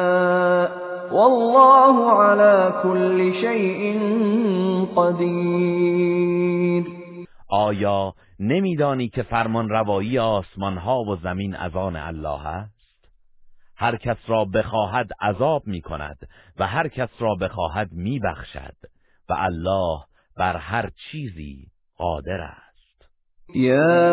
[1.12, 4.00] والله على كل شيء
[4.96, 6.84] قدیر
[7.50, 12.80] آیا نمیدانی که فرمان روایی آسمان ها و زمین از آن الله است؟
[13.76, 16.18] هر کس را بخواهد عذاب می کند
[16.60, 18.76] و هر کس را بخواهد می بخشد
[19.30, 20.00] و الله
[20.38, 22.69] بر هر چیزی قادر است.
[23.56, 24.10] یا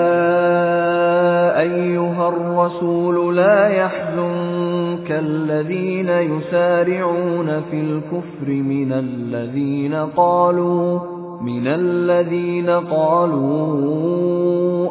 [1.60, 11.00] ایها الرسول لا يحزنك الذين يسارعون في الكفر من الذين قالوا
[11.42, 13.66] من الذين قالوا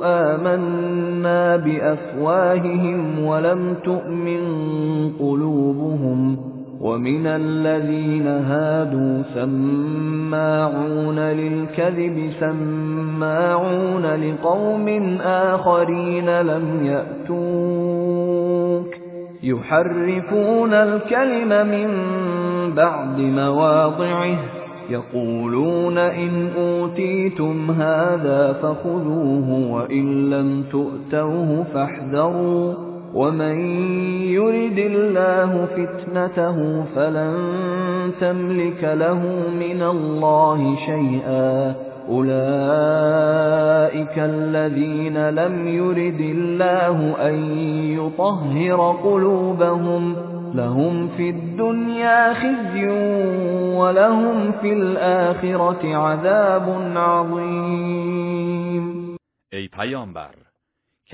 [0.04, 4.42] آمنا بأفواههم ولم تؤمن
[5.20, 6.38] قلوبهم
[6.86, 18.26] ومن الذين هادوا سماعون للكذب سماعون لقوم آخرين لم يأتوك.
[19.44, 21.90] يحرفون الكلم من
[22.76, 24.38] بعد مواضعه
[24.90, 32.85] يقولون إن أوتيتم هذا فخذوه وإن لم تؤتوه فاحذروا.
[33.16, 33.58] ومن
[34.36, 37.36] يرد الله فتنته فلن
[38.22, 39.22] تملك له
[39.60, 41.76] من الله شيئا
[42.10, 43.16] أولئك
[44.18, 47.36] الذين لم يرد الله أن
[48.00, 50.16] يطهر قلوبهم
[50.56, 52.88] لهم في الدنيا خزي
[53.76, 58.86] ولهم في الآخرة عذاب عظیم
[59.54, 60.45] ای پیامبر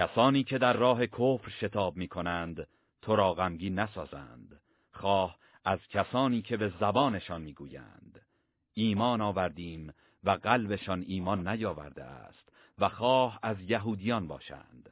[0.02, 2.68] کسانی که در راه کفر شتاب می کنند
[3.02, 4.62] تو را غمگین نسازند.
[4.91, 8.22] خواه از کسانی که به زبانشان می‌گویند.
[8.74, 9.93] ایمان آوردیم
[10.24, 12.49] و قلبشان ایمان نیاورده است
[12.80, 14.89] و خواه از یهودیان باشند.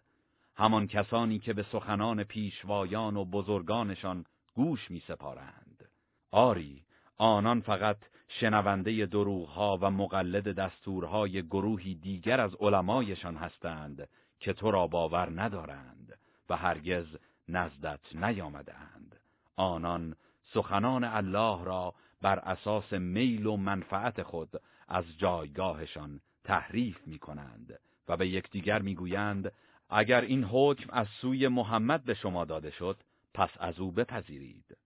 [0.56, 5.90] همان کسانی که به سخنان پیشوایان و بزرگانشان گوش می سپارند.
[6.32, 6.84] آری
[7.18, 7.98] آنان فقط
[8.28, 16.20] شنونده دروغها و مقلد دستورهای گروهی دیگر از علمایشان هستند که تو را باور ندارند
[16.50, 17.06] و هرگز
[17.50, 19.20] نزدت نیامدند
[19.56, 20.16] آنان
[20.54, 28.18] سخنان الله را بر اساس میل و منفعت خود از جایگاهشان تحریف می کنند و
[28.18, 29.52] به یکدیگر می‌گویند
[29.90, 34.78] اگر این حکم از سوی محمد به شما داده شد پس از او بپذیرید.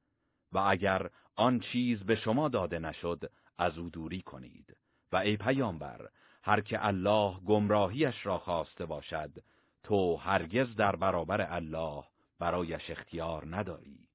[0.51, 4.77] و اگر آن چیز به شما داده نشد از او دوری کنید.
[5.11, 6.09] و ای پیامبر
[6.43, 9.31] هر که الله گمراهیش را خواسته باشد
[9.83, 12.03] تو هرگز در برابر الله
[12.39, 14.07] برایش اختیار نداری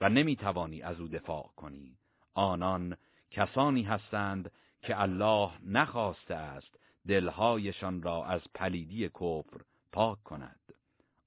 [0.00, 1.98] و نمی‌توانی از او دفاع کنی.
[2.34, 2.96] آنان
[3.30, 4.50] کسانی هستند
[4.82, 6.78] که الله نخواسته است
[7.08, 9.60] دلهایشان را از پلیدی کفر
[9.92, 10.74] پاک کند.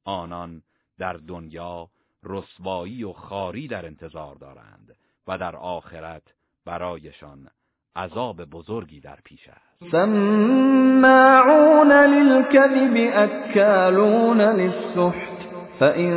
[0.03, 0.64] آنان
[0.97, 1.89] در دنیا
[2.24, 4.95] رسوایی و خاری در انتظار دارند
[5.28, 6.24] و در آخرت
[6.66, 7.49] برایشان
[7.96, 9.91] عذاب بزرگی در پیش است.
[9.91, 15.36] سماعون للكذب اکالون للسحت
[15.80, 16.12] فإن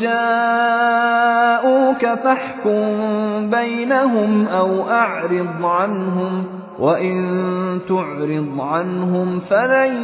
[0.00, 6.44] جاءوك فاحكم بينهم أو أعرض عنهم
[6.78, 9.94] وإن تعرض عنهم فلن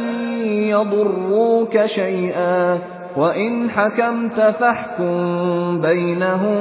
[0.49, 2.79] يضروك شيئا
[3.17, 6.57] وإن حكمت فاحكم بينهم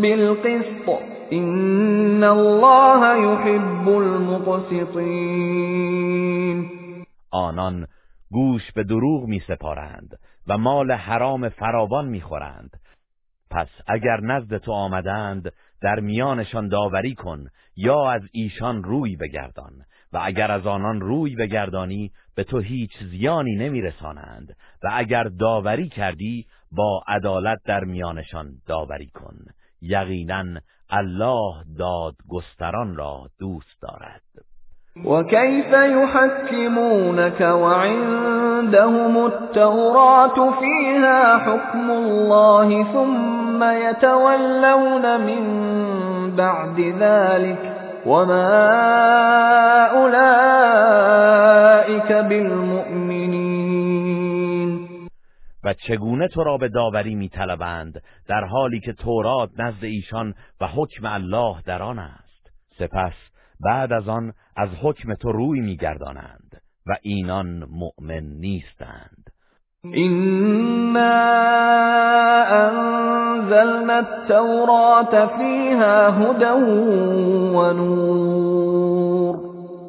[0.00, 1.13] بالقسط.
[1.32, 5.44] إن الله يحب المقسطين.
[7.30, 7.86] آنان
[8.30, 12.70] گوش به دروغ می سپارند و مال حرام فراوان می خورند.
[13.50, 15.52] پس اگر نزد تو آمدند
[15.82, 17.44] در میانشان داوری کن
[17.76, 19.72] یا از ایشان روی بگردان.
[20.12, 24.56] و اگر از آنان روی بگردانی به تو هیچ زیانی نمیرسانند.
[24.82, 29.36] و اگر داوری کردی با عدالت در میانشان داوری کن.
[29.82, 30.60] یقینا
[30.90, 34.20] الله داد گستران را دوست دارد.
[35.04, 45.42] وكيف يحكمونك وعندهم التوراة فيها حكم الله ثم يتولون من
[46.36, 47.58] بعد ذلك
[48.06, 48.56] وما
[49.86, 51.32] أولئك
[52.12, 52.93] بالمؤمنين.
[55.64, 61.06] و چگونه تو را به داوری میطلبند در حالی که تورات نزد ایشان و حکم
[61.06, 63.14] الله در آن است؟ سپس
[63.60, 69.30] بعد از آن از حکم تو روی میگردانند و اینان مؤمن نیستند.
[69.84, 71.14] إنا
[72.66, 76.52] أنزلنا التوراة فيها هدى
[77.54, 79.43] ونور.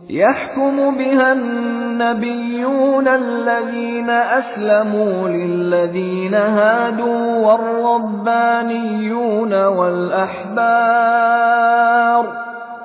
[0.10, 11.26] يحكم بها النبيون الذين أسلموا للذين هادوا والربانيون والأحبار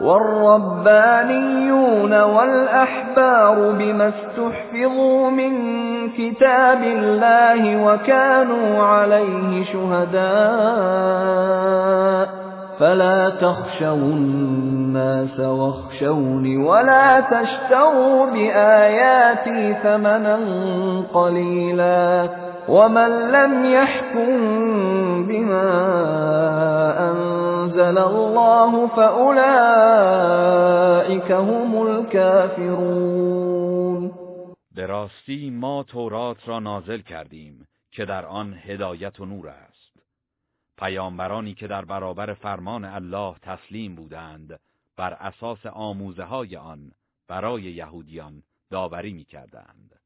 [0.00, 5.52] والربانيون والأحبار بما استحفظوا من
[6.10, 11.30] كتاب الله وكانوا عليه شهداء
[12.80, 20.38] فلا تخشوا الناس واخشوني ولا تشتروا بآياتي ثمنا
[21.12, 22.28] قليلا
[22.68, 24.30] ومن لم يحكم
[25.26, 25.70] بما
[27.10, 29.32] أنزل الله فأولئك
[31.32, 33.30] هم الكافرون.
[35.30, 39.69] به ما تورات را نازل کردیم که در آن هدایت و نور است.
[40.80, 44.60] پیامبرانی که در برابر فرمان الله تسلیم بودند
[44.96, 46.92] بر اساس آموزه های آن
[47.28, 50.00] برای یهودیان داوری می کردند.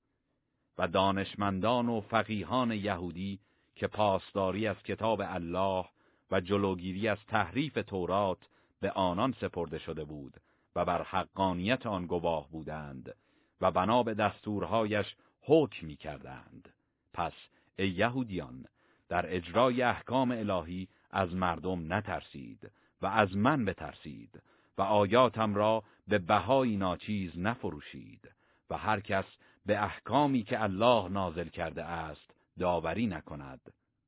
[0.78, 3.40] و دانشمندان و فقیهان یهودی
[3.74, 5.84] که پاسداری از کتاب الله
[6.30, 8.38] و جلوگیری از تحریف تورات
[8.80, 10.40] به آنان سپرده شده بود
[10.76, 13.14] و بر حقانیت آن گواه بودند
[13.60, 16.74] و بنا به دستورهایش حکم می کردند.
[17.12, 17.32] پس
[17.78, 18.66] ای یهودیان
[19.14, 22.70] در اجرای احکام الهی از مردم نترسید
[23.02, 24.42] و از من بترسید
[24.78, 28.30] و آیاتم را به بهای ناچیز نفروشید
[28.70, 29.24] و هر کس
[29.66, 33.60] به احکامی که الله نازل کرده است داوری نکند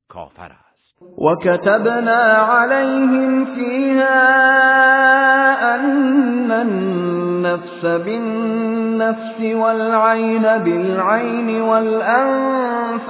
[0.09, 1.01] کافر است.
[1.01, 4.19] وكتبنا عليهم فيها
[5.75, 13.09] أن النفس بالنفس والعين بالعين والأنف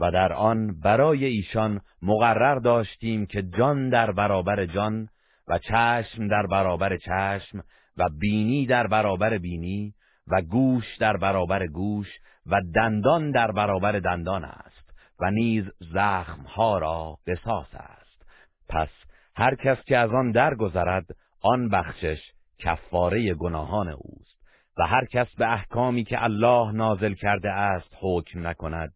[0.00, 5.08] و در آن برای ایشان مقرر داشتیم که جان در برابر جان
[5.48, 7.62] و چشم در برابر چشم
[7.96, 9.94] و بینی در برابر بینی
[10.26, 12.08] و گوش در برابر گوش
[12.46, 18.26] و دندان در برابر دندان است و نیز زخمها را قصاص است.
[18.68, 18.88] پس
[19.36, 21.06] هر کس که از آن درگذرد
[21.42, 22.18] آن بخشش
[22.58, 24.36] کفاره گناهان اوست
[24.78, 28.92] و هر کس به احکامی که الله نازل کرده است حکم نکند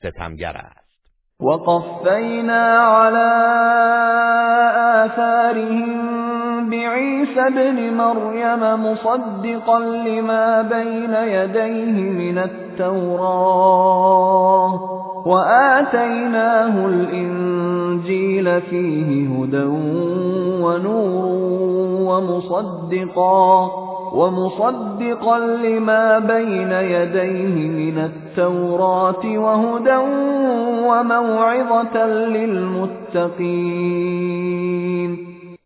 [0.00, 0.90] ستمگر است.
[1.40, 3.30] وقفینا على
[5.04, 6.00] آثارهم
[6.70, 13.60] بعيسى ابن مريم مصدقا لما بين يديه من التوراة
[15.26, 19.64] وآتيناه الإنجيل فيه هدى
[20.64, 21.24] ونور
[22.10, 23.70] ومصدقا.
[24.14, 29.96] ومصدقا لما بين يديه من التوراة وهدى
[30.88, 33.80] وموعظة للمتقين.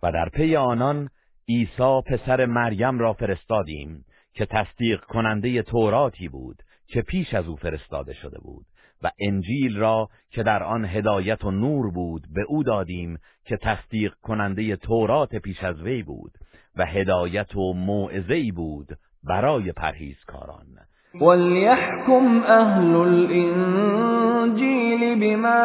[0.03, 1.09] و در پی آنان
[1.49, 8.15] عیسی پسر مریم را فرستادیم که تصدیق کننده توراتی بود که پیش از او فرستاده
[8.15, 8.67] شده بود
[9.03, 14.15] و انجیل را که در آن هدایت و نور بود به او دادیم که تصدیق
[14.23, 16.33] کننده تورات پیش از وی بود.
[16.77, 18.89] و هدایت و موعظه‌ای بود
[19.25, 20.67] برای پرهیزکاران.
[21.21, 24.61] وليحكم أهل الإنجيل
[25.21, 25.65] بما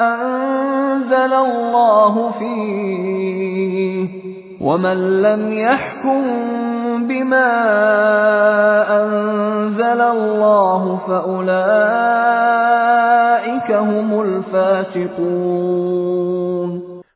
[0.00, 4.08] أنزل الله فيه
[4.60, 6.22] ومن لم يحكم
[7.08, 7.50] بما
[9.02, 12.40] أنزل الله فأولئك
[13.72, 15.30] هم الفاسقون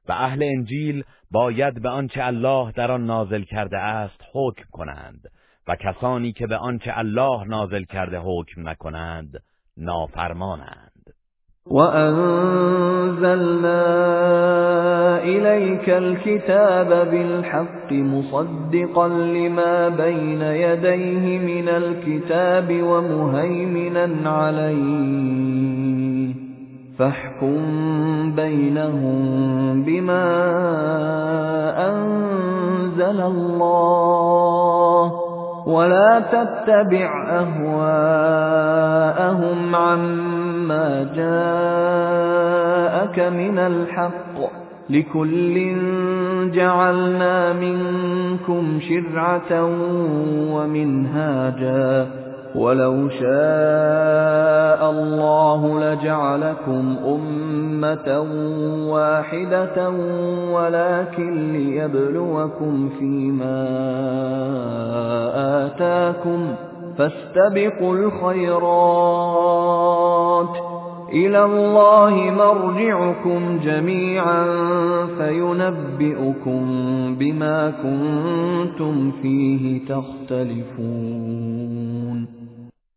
[0.09, 5.21] و اهل انجیل باید به آنچه الله در آن نازل کرده است حکم کنند
[5.69, 9.43] و کسانی که به آنچه الله نازل کرده حکم نکنند
[9.77, 10.95] نافرمانند.
[11.67, 13.85] وأنزلنا
[15.23, 26.44] إليك الكتاب بالحق مصدقا لما بين يديه من الكتاب ومهيمنا عليه
[26.99, 27.57] فاحكم
[28.37, 29.23] بينهم
[29.83, 30.25] بما
[31.91, 35.13] أنزل الله
[35.67, 38.55] ولا تتبع أهواءهم
[39.75, 44.35] عما جاءك من الحق
[44.91, 45.77] لكل
[46.55, 49.65] جعلنا منكم شرعة
[50.55, 52.07] ومنهاجا
[52.55, 58.21] ولو شاء الله لجعلكم أمة
[58.91, 59.91] واحدة
[60.53, 63.65] ولكن ليبلوكم فيما
[65.67, 66.55] آتاكم
[66.99, 69.55] فاستبقوا الخيرات
[71.13, 74.45] إلى الله مرجعكم جميعا
[75.19, 76.63] فينبئكم
[77.19, 81.25] بما كنتم فيه تختلفون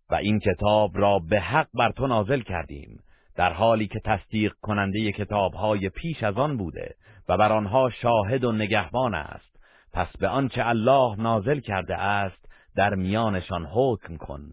[0.09, 2.99] و این کتاب را به حق بر تو نازل کردیم
[3.35, 6.95] در حالی که تصدیق کننده کتابهای پیش از آن بوده
[7.29, 9.57] و بر آنها شاهد و نگهبان است.
[9.93, 14.51] پس به آنچه الله نازل کرده است در میانشان حکم کن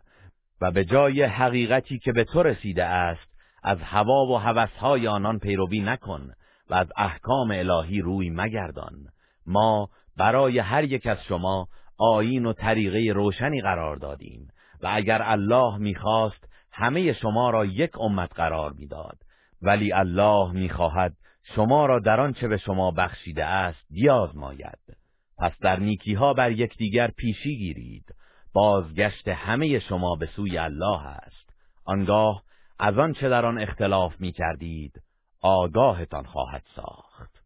[0.60, 5.80] و به جای حقیقتی که به تو رسیده است از هوا و هوسهای آنان پیروی
[5.80, 6.30] نکن
[6.70, 8.94] و از احکام الهی روی مگردان.
[9.46, 14.48] ما برای هر یک از شما آیین و طریقه روشنی قرار دادیم.
[14.84, 19.18] و اگر الله می‌خواست همه شما را یک امت قرار می‌داد.
[19.62, 21.16] ولی الله می‌خواهد
[21.54, 24.96] شما را در آنچه به شما بخشیده است بیازماید.
[25.38, 28.14] پس در نیکی ها بر یکدیگر پیشی گیرید.
[28.52, 31.50] بازگشت همه شما به سوی الله است.
[31.84, 32.42] آنگاه
[32.78, 34.92] از آنچه در آن اختلاف می کردید
[35.42, 37.13] آگاهتان خواهد ساخت.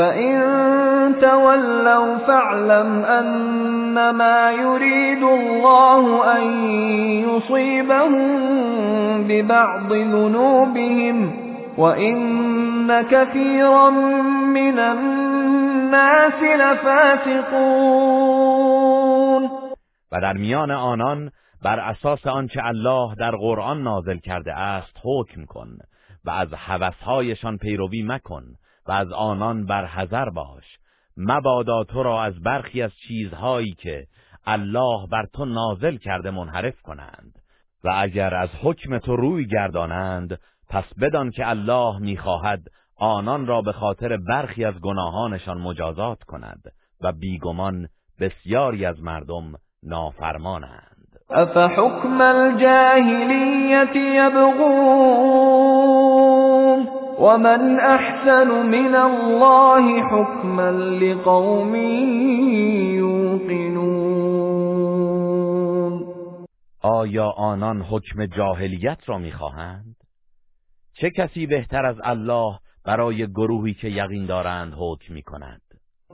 [0.00, 0.40] فإن
[1.20, 6.44] تولوا فاعلم أنما يريد الله أن
[7.28, 8.22] يصيبهم
[9.28, 13.90] ببعض ذنوبهم وَإِنَّ كَثِيرًا
[14.56, 17.60] مِنَ النَّاسِ لَفَاسِقُونَ
[20.12, 21.30] و در میان آنان
[21.64, 25.68] بر اساس آنچه الله در قرآن نازل کرده است حکم کن
[26.24, 28.42] و از هوسهایشان پیروی مکن
[28.90, 30.78] و از آنان بر حذر باش.
[31.16, 34.06] مبادا تو را از برخی از چیزهایی که
[34.46, 37.38] الله بر تو نازل کرده منحرف کنند.
[37.84, 40.38] و اگر از حکم تو روی گردانند
[40.68, 42.62] پس بدان که الله می‌خواهد
[42.96, 46.62] آنان را به خاطر برخی از گناهانشان مجازات کند
[47.00, 47.88] و بیگمان
[48.20, 51.18] بسیاری از مردم نافرمانند.
[51.30, 56.09] افحکم الجاهلیت یبغون
[57.20, 61.74] ومن احسن من الله حکما لقوم
[62.94, 64.00] یوقنون
[66.82, 69.96] آیا آنان حکم جاهلیت را می‌خواهند؟
[70.94, 75.62] چه کسی بهتر از الله برای گروهی که یقین دارند حکم می کند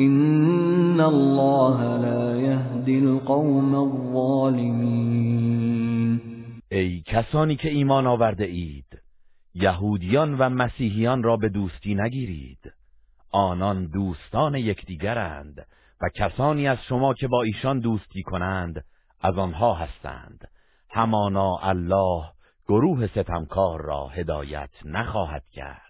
[0.00, 5.00] إن الله لا يهدي القوم الظالمين.
[6.72, 9.02] ای کسانی که ایمان آورده اید
[9.54, 12.72] یهودیان و مسیحیان را به دوستی نگیرید.
[13.32, 15.66] آنان دوستان یکدیگرند
[16.00, 18.84] و کسانی از شما که با ایشان دوستی کنند
[19.20, 20.48] از آنها هستند.
[20.90, 22.24] همانا الله
[22.68, 25.89] گروه ستمکار را هدایت نخواهد کرد.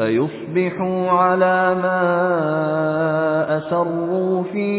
[0.00, 2.00] فيصبحوا على ما
[3.58, 4.70] أسروا في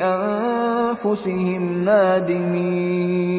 [0.00, 3.36] أنفسهم نادمين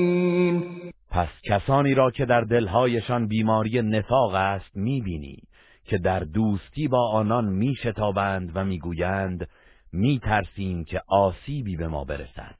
[1.11, 5.37] پس کسانی را که در دلهایشان بیماری نفاق است می‌بینی
[5.85, 9.47] که در دوستی با آنان میشتابند و می‌گویند
[9.93, 12.55] می ترسیم که آسیبی به ما برسد.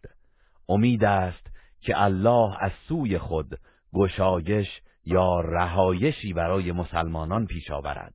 [0.70, 1.48] امید است
[1.82, 3.48] که الله از سوی خود
[3.94, 4.68] گشایش
[5.08, 8.14] یا رهایشی برای مسلمانان پیش آورد.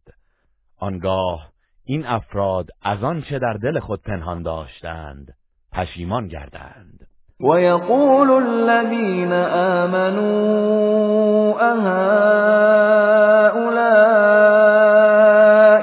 [0.79, 1.49] آنگاه
[1.85, 5.35] این افراد از آنچه در دل خود پنهان داشتند
[5.73, 7.07] پشیمان گردند.
[7.41, 9.33] ويقول الذين
[9.83, 10.53] آمنوا
[11.61, 11.93] أهؤلاء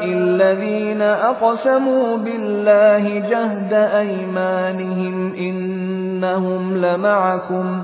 [0.04, 7.84] الذين أقسموا بالله جهد أيمانهم إنهم لمعكم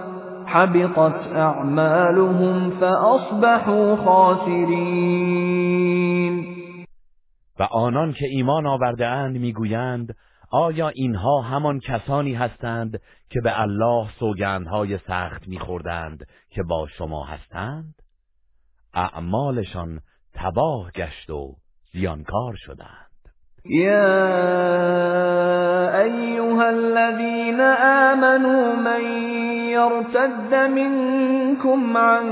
[0.55, 5.55] حبطت أعمالهم فأصبحوا خاسرين.
[7.59, 10.15] و آنان که ایمان آورده اند می‌گویند
[10.51, 17.93] آیا اینها همان کسانی هستند که به الله سوگندهای سخت میخوردند که با شما هستند؟
[18.93, 19.99] اعمالشان
[20.33, 21.55] تباه گشت و
[21.93, 23.04] زیانکار شدند.
[23.69, 24.15] یا
[26.01, 27.61] ایها الذين
[28.11, 29.01] آمنوا من
[29.69, 32.23] يرتد منكم عن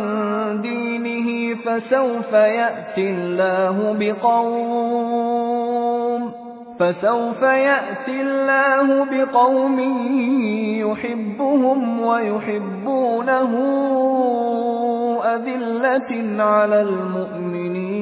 [0.61, 5.23] دينه فسوف يأتي الله بقوم
[6.79, 9.79] فسوف يأتي الله بقوم
[10.79, 13.51] يحبهم ويحبونه
[15.25, 17.92] أذلة على المؤمنين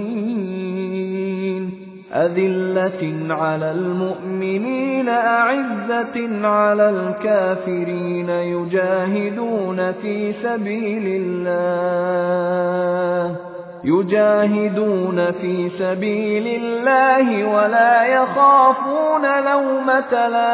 [2.14, 13.36] أذلة على المؤمنين أعزة على الكافرين يجاهدون في سبيل الله.
[13.84, 20.52] يجاهدون في سبيل الله ولا يخافون لومة لائم.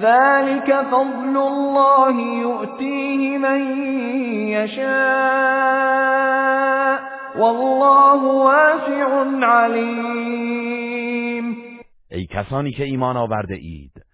[0.00, 3.60] ذلك فضل الله يؤتيه من
[4.48, 5.72] يشاء.
[7.36, 9.02] والله واسع
[9.46, 10.82] علیم
[12.10, 14.04] ای کسانی که ایمان آورده اید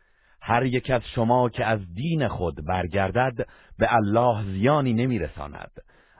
[0.49, 3.47] هر یک از شما که از دین خود برگردد
[3.79, 5.71] به الله زیانی نمیرساند.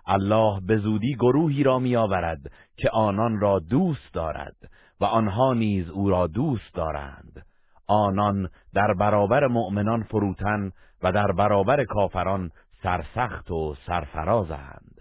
[0.07, 2.41] الله به زودی گروهی را میآورد
[2.77, 4.57] که آنان را دوست دارد
[5.01, 7.47] و آنها نیز او را دوست دارند.
[7.87, 10.71] آنان در برابر مؤمنان فروتن
[11.03, 12.51] و در برابر کافران
[12.83, 14.98] سرسخت و سرفرازند.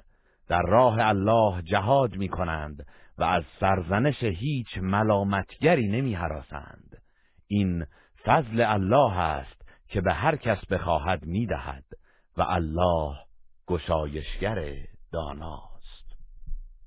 [0.49, 2.85] در راه الله جهاد می کنند
[3.17, 7.01] و از سرزنش هیچ ملامتگری نمی حراسند.
[7.47, 7.85] این
[8.25, 11.83] فضل الله است که به هر کس بخواهد می دهد
[12.37, 13.15] و الله
[13.67, 14.73] گشایشگر
[15.11, 15.76] داناست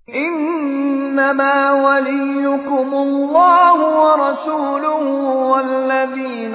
[0.08, 5.02] انما وليكم الله ورسوله
[5.52, 6.54] والذين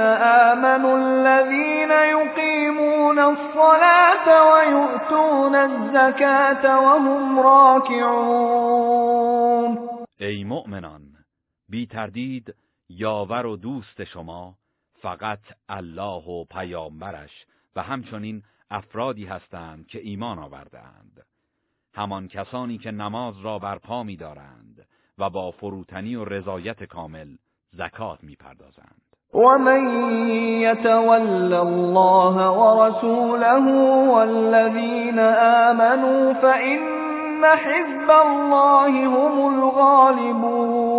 [0.50, 8.86] آمنوا الذين يقيمون الصلاة ويؤتون الزكاة وهم راكعون.
[10.20, 11.02] ای مؤمنان
[11.70, 12.56] بی تردید
[12.90, 14.54] یاور و دوست شما
[15.02, 15.40] فقط
[15.70, 21.35] الله و پیامبرش و همچنین افرادی هستند که ایمان آوردهاند.
[21.96, 24.88] همان کسانی که نماز را برپا می دارند
[25.18, 27.28] و با فروتنی و رضایت کامل
[27.72, 29.02] زکات می پردازند
[29.34, 30.00] ومن
[30.62, 33.60] يتول الله ورسوله
[34.12, 35.20] والذين
[35.70, 36.80] آمنوا فإن
[37.44, 40.96] حزب الله هم الغالبون.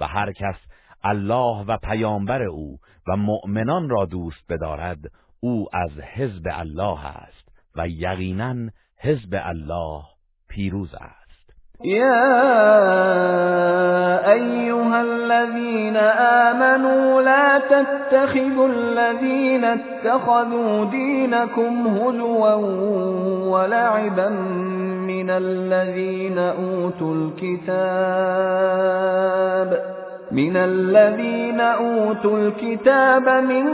[0.00, 0.56] و هر کس
[1.04, 2.78] الله و پیامبر او
[3.08, 4.98] و مؤمنان را دوست بدارد
[5.40, 8.54] او از حزب الله است و یقینا
[9.02, 10.02] حزب الله
[10.48, 11.30] پیروز است.
[11.84, 12.20] یا
[14.32, 15.96] ایها الذين
[16.46, 22.54] آمنوا لا تتخذوا الذين اتخذوا دينكم هزوا
[23.50, 24.28] ولعبا
[25.08, 28.40] من الذين أوتوا الكتاب.
[30.32, 33.66] من الذين أوتوا الكتاب من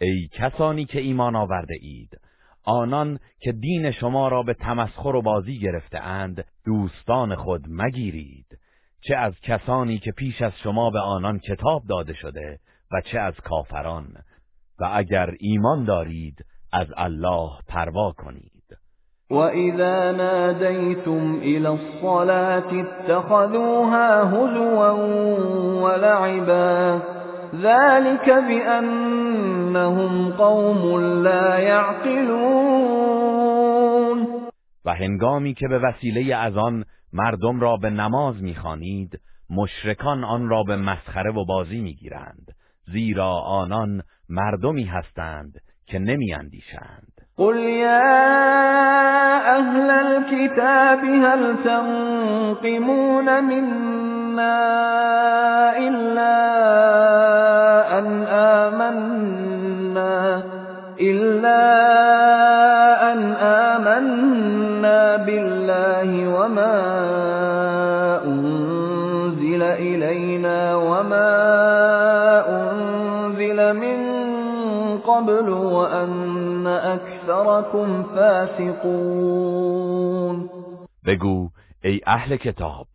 [0.00, 2.18] ای کسانی که ایمان آورده اید
[2.64, 8.41] آنان که دین شما را به تمسخر و بازی گرفته اند دوستان خود مگیرید.
[9.08, 12.58] چه از کسانی که پیش از شما به آنان کتاب داده شده
[12.92, 14.06] و چه از کافران.
[14.80, 18.52] و اگر ایمان دارید از الله پروا کنید.
[19.30, 24.92] وَإِذَا نَادَيْتُمْ إِلَى الصَّلَاةِ اتَّخَذُوهَا هُزُوًا
[25.82, 27.00] وَلَعِبًا
[27.62, 32.91] ذَلِكَ بِأَنَّهُمْ قَوْمٌ لَا يَعْقِلُونَ
[34.84, 39.20] و هنگامی که به وسیله از آن مردم را به نماز می‌خوانید
[39.50, 42.54] مشرکان آن را به مسخره و بازی می‌گیرند
[42.92, 47.12] زیرا آنان مردمی هستند که نمیاندیشند.
[47.36, 48.00] قل یا
[49.46, 54.62] اهل الكتاب هل تنقمون منا
[55.70, 56.42] الا
[57.98, 59.22] ان آمنا؟
[61.02, 61.62] الا
[63.12, 63.20] ان
[63.72, 67.02] آمنا بالله وما
[69.82, 71.32] إلينا وما
[72.48, 73.98] أنزل من
[74.98, 79.28] قبل وأن أكثركم فاسقون
[81.06, 81.48] بگو
[81.84, 82.86] ای أهل کتاب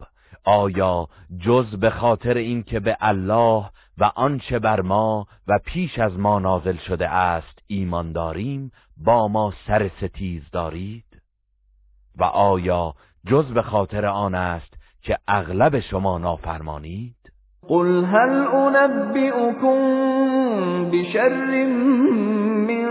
[0.45, 1.07] آیا
[1.45, 6.77] جز به خاطر اینکه به الله و آنچه بر ما و پیش از ما نازل
[6.77, 11.21] شده است ایمان داریم با ما سر ستیز دارید؟
[12.17, 12.93] و آیا
[13.27, 17.15] جز به خاطر آن است که اغلب شما نافرمانید؟
[17.67, 19.77] قل هل انبئكم
[20.91, 21.65] بشر
[22.67, 22.87] من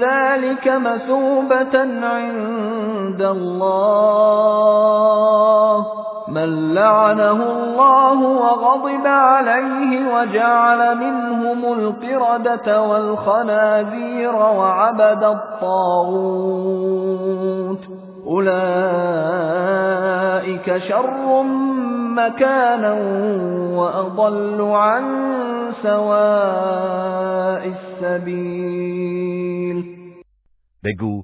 [0.00, 4.54] ذلك مثوبة عند الله؟
[6.28, 16.44] من لعنه الله وغضب عليه وجعل منهم القردة والخنازير وعبد الطاغوت.
[18.26, 18.64] أولئك
[20.78, 21.42] شر
[22.16, 22.92] مكانا
[23.78, 25.04] وأضل عن
[25.82, 29.44] سواء السبيل.
[30.84, 31.22] بگو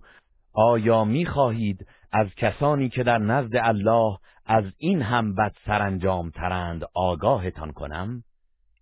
[0.54, 4.18] آیا میخواهید از کسانی که در نزد الله
[4.50, 8.24] از این هم بد سرانجام ترند آگاهتان کنم.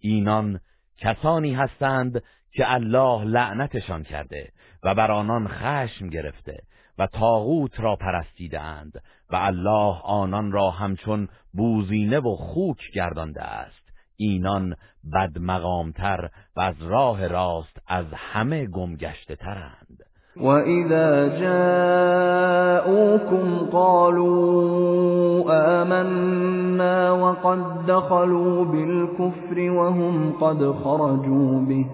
[0.00, 0.60] اینان
[0.98, 4.52] کسانی هستند که الله لعنتشان کرده
[4.82, 6.62] و بر آنان خشم گرفته
[6.98, 13.92] و تاغوت را پرستیدند و الله آنان را همچون بوزینه و خوک گردانده است.
[14.16, 14.76] اینان
[15.14, 19.87] بد مقامتر و از راه راست از همه گمگشته ترند.
[20.40, 22.26] وَإِذَا جَاءُوكُمْ
[23.72, 25.44] قَالُوا
[25.82, 31.86] آمَنَّا وَقَدْ دَخَلُوا بِالْكُفْرِ وَهُمْ قَدْ خَرَجُوا بِهِ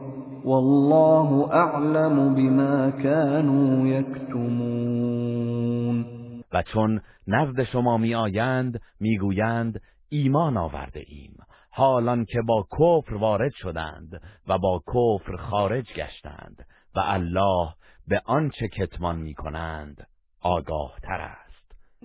[0.44, 5.44] والله اعلم بما كانوا یکتمون
[6.52, 11.36] و چون نزد شما می آیند می‌گویند ایمان آورده ایم.
[11.70, 16.64] حالان که با کفر وارد شدند و با کفر خارج گشتند.
[16.96, 17.68] و الله
[18.08, 20.06] به آنچه کتمان می کنند
[20.42, 21.54] آگاه تر است.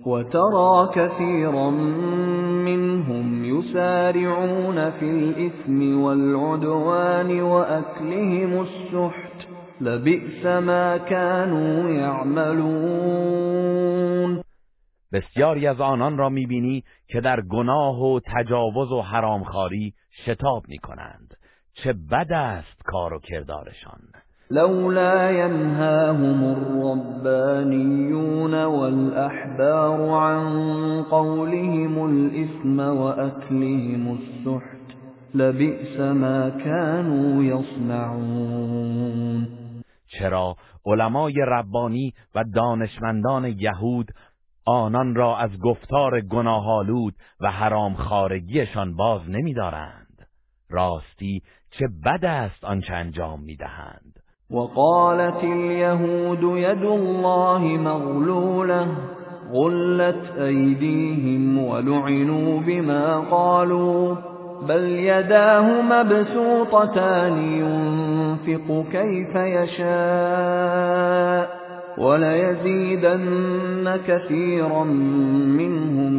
[0.06, 9.46] و ترا كثيرا منهم يسارعون في الإثم والعدوان وأكلهم السحت.
[9.80, 13.40] لبئس ما كانوا يعملون.
[15.12, 19.94] بسیاری از آنان را می‌بینی که در گناه و تجاوز و حرامخواری
[20.26, 21.36] شتاب می‌کنند.
[21.74, 24.00] چه بد است کار و کردارشان.
[24.52, 30.42] لولا ينهاهم الربانيون والأحبار عن
[31.02, 34.96] قولهم الإثم وأكلهم السحت
[35.34, 39.48] لبئس ما كانوا يصنعون.
[40.06, 44.10] چرا علمای ربانی و دانشمندان یهود
[44.66, 50.26] آنان را از گفتار گناهالود و حرام خارگیشان باز نمیدارند؟
[50.70, 54.19] راستی چه بد است آنچه انجام می‌دهند؟
[54.50, 58.86] وقالت اليهود يد الله مغلولة
[59.52, 64.14] غلت أيديهم ولعنوا بما قالوا
[64.68, 70.80] بل يداه مبسوطتان ينفق كيف يشاء
[71.98, 74.84] وليزيدن كثيرا
[75.58, 76.12] منهم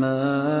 [0.00, 0.60] ما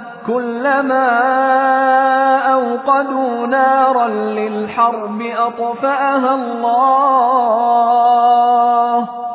[0.27, 1.07] كلما
[2.53, 7.71] أوقدوا نارا للحرب أطفأها الله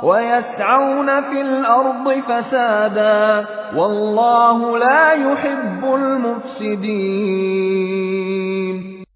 [0.05, 7.27] ويسعون في الأرض فسادا والله لا يحب المفسدين.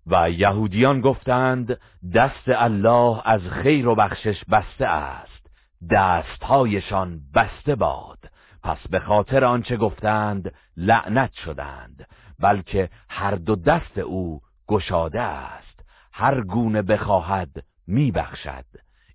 [0.07, 1.79] و یهودیان گفتند
[2.15, 5.47] دست الله از خیر و بخشش بسته است
[5.91, 8.19] دستهایشان بسته باد.
[8.65, 12.07] پس به خاطر آنچه گفتند لعنت شدند
[12.39, 15.81] بلکه هر دو دست او گشاده است.
[16.13, 18.65] هر گونه بخواهد میبخشد.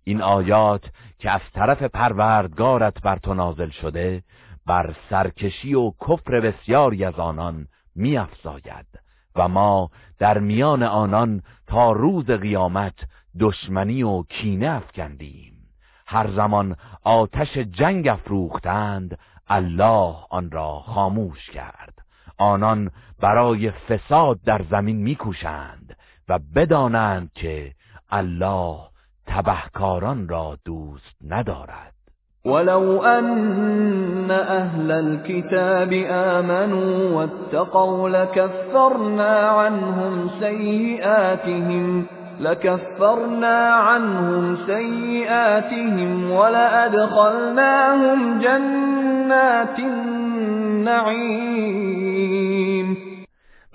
[0.04, 0.90] این آیات
[1.20, 4.24] که از طرف پروردگارت بر تو نازل شده
[4.66, 8.86] بر سرکشی و کفر بسیاری از آنان میافزاید
[9.36, 9.90] و ما
[10.20, 12.96] در میان آنان تا روز قیامت
[13.40, 15.54] دشمنی و کینه افکندیم.
[16.08, 19.18] هر زمان آتش جنگ افروختند
[19.50, 21.94] الله آن را خاموش کرد.
[22.38, 22.92] آنان
[23.22, 25.96] برای فساد در زمین میکوشند
[26.30, 27.72] و بدانند که
[28.10, 28.78] الله
[29.28, 31.94] تبهکاران را دوست ندارد.
[32.46, 42.08] ولو ان اهل الكتاب آمنوا واتقوا لكفرنا عنهم سيئاتهم
[42.40, 51.26] لكفرنا عنهم سيئاتهم ولأدخلناهم جنات النعيم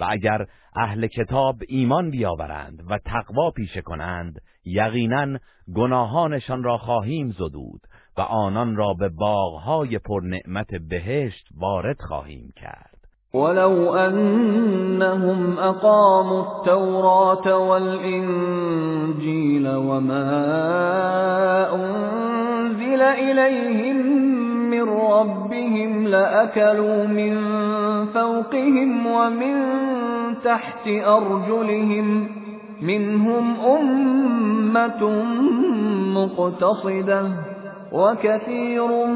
[0.00, 0.46] و اگر
[0.76, 5.38] اهل کتاب ایمان بیاورند و تقوا پیشه کنند یقینا
[5.74, 7.80] گناهانشان را خواهیم زدود
[8.16, 12.89] و آنان را به باغهای پرنعمت بهشت وارد خواهیم کرد.
[13.34, 20.24] ولو أنهم أقاموا التوراة والإنجيل وما
[21.74, 23.96] أنزل إليهم
[24.70, 27.36] من ربهم لأكلوا من
[28.14, 29.54] فوقهم ومن
[30.44, 32.28] تحت أرجلهم
[32.82, 35.24] منهم أمة
[36.14, 37.49] مقتصدة
[37.92, 39.06] وكثير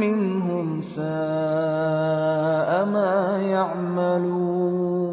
[0.00, 5.12] منهم ساء ما يعملون.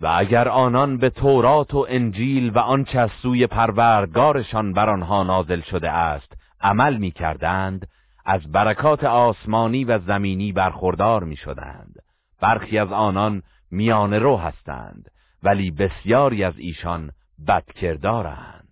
[0.00, 5.60] و اگر آنان به تورات و انجیل و آنچه از سوی پروردگارشان بر آنها نازل
[5.60, 7.88] شده است عمل می کردند
[8.24, 11.94] از برکات آسمانی و زمینی برخوردار می شدند
[12.40, 15.10] برخی از آنان میان رو هستند
[15.42, 17.10] ولی بسیاری از ایشان
[17.48, 18.65] بدکردارند.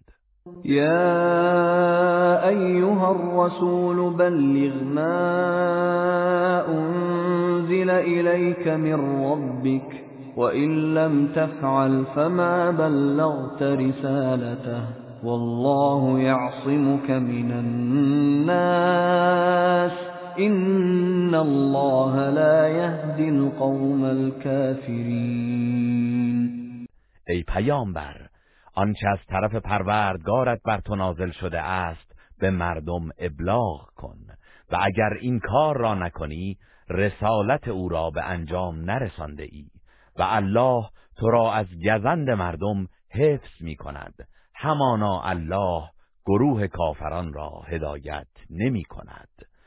[0.64, 10.04] يا أيها الرسول بلغ ما أنزل إليك من ربك
[10.36, 14.84] وإن لم تفعل فما بلغت رسالته
[15.24, 18.72] والله يعصمك من الناس
[20.38, 25.54] إن الله لا يهدي القوم الكافرين.
[27.28, 28.23] ای پیامبر
[28.74, 34.18] آنچه از طرف پروردگارت بر تو نازل شده است به مردم ابلاغ کن
[34.72, 36.58] و اگر این کار را نکنی
[36.88, 39.66] رسالت او را به انجام نرسانده ای
[40.18, 44.14] و الله تو را از گزند مردم حفظ می کند
[44.54, 45.90] همانا الله
[46.26, 49.28] گروه کافران را هدایت نمی کند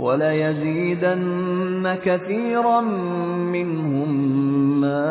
[0.00, 2.80] وليزيدن كثيرا
[3.54, 4.10] منهم
[4.80, 5.06] ما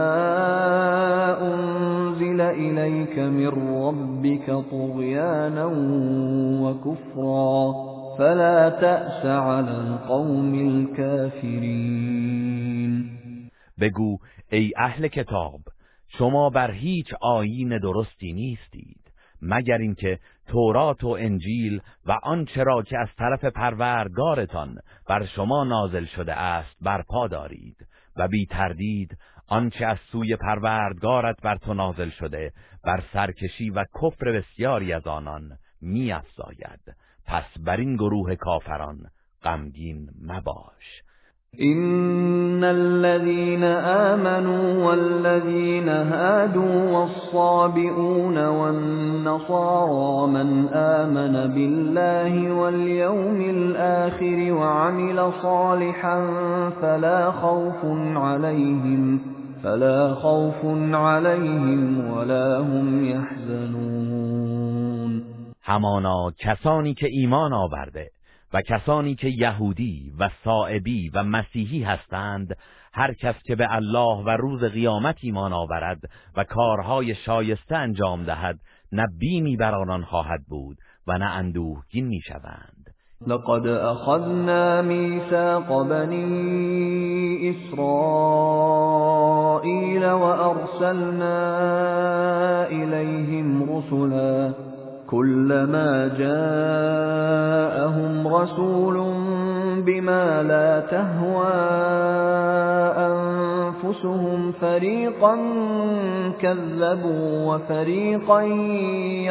[1.42, 3.48] أنزل إليك من
[3.86, 5.66] ربك طغيانا
[6.64, 7.74] وكفرا
[8.18, 12.30] فلا تأس على القوم الكافرين.
[13.78, 14.18] بگو
[14.52, 15.60] ای اهل کتاب
[16.18, 19.00] شما بر هیچ آیین درستی نیستید
[19.42, 20.20] مگر اینکه
[20.50, 26.76] تورات و انجیل و آنچه را که از طرف پروردگارتان بر شما نازل شده است
[26.82, 27.78] برپا دارید
[28.18, 32.52] و بی تردید آنچه از سوی پروردگارت بر تو نازل شده
[32.84, 36.96] بر سرکشی و کفر بسیاری از آنان می افزاید
[37.26, 38.98] پس بر این گروه کافران
[39.44, 41.04] غمگین مباش.
[41.58, 56.28] إن الذين آمنوا والذين هادوا والصابئون والنصارى من آمن بالله واليوم الآخر وعمل صالحا
[56.82, 57.86] فلا خوف
[58.16, 59.22] عليهم
[59.64, 64.50] فلا خوف عليهم ولا هم يحزنون.
[65.64, 68.12] همانا کسانی که ایمان آورده
[68.54, 72.58] و کسانی که یهودی و صائبی و مسیحی هستند
[72.94, 76.00] هر کس که به الله و روز قیامت ایمان آورد
[76.38, 78.60] و کارهای شایسته انجام دهد
[78.92, 80.78] نه بیمی بر آنان خواهد بود
[81.08, 82.90] و نه اندوهگین می‌شوند.
[83.28, 88.80] لقد اخذنا ميثاق بني اسرائيل
[90.06, 91.48] وارسلنا
[92.72, 94.69] اليهم رسلا
[95.10, 98.98] كلما جاءهم رسول
[99.86, 101.54] بما لا تهوى
[102.98, 105.36] أنفسهم فريقا
[106.42, 108.44] كذبوا وفريقا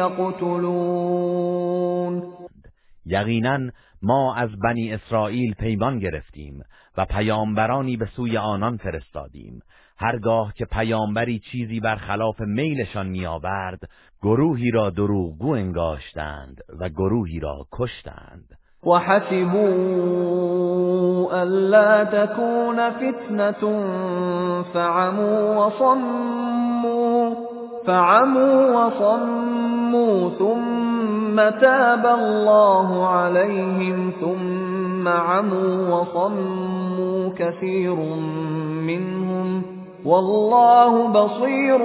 [0.01, 2.13] يقتلون.
[3.05, 6.63] یقینا ما از بنی اسرائیل پیمان گرفتیم
[6.97, 9.61] و پیامبرانی به سوی آنان فرستادیم.
[10.01, 13.79] هرگاه که پیامبری چیزی برخلاف میلشان میآورد
[14.21, 18.45] گروهی را دروغگو انگاشتند و گروهی را کشتند.
[18.85, 19.59] وحسبوا
[21.41, 23.61] ألا تكون فتنة
[24.73, 27.35] فعموا وصموا
[27.85, 39.28] فعموا وصموا ثم تاب الله عليهم ثم عموا وصموا كثير منهم.
[40.05, 41.77] والله بصير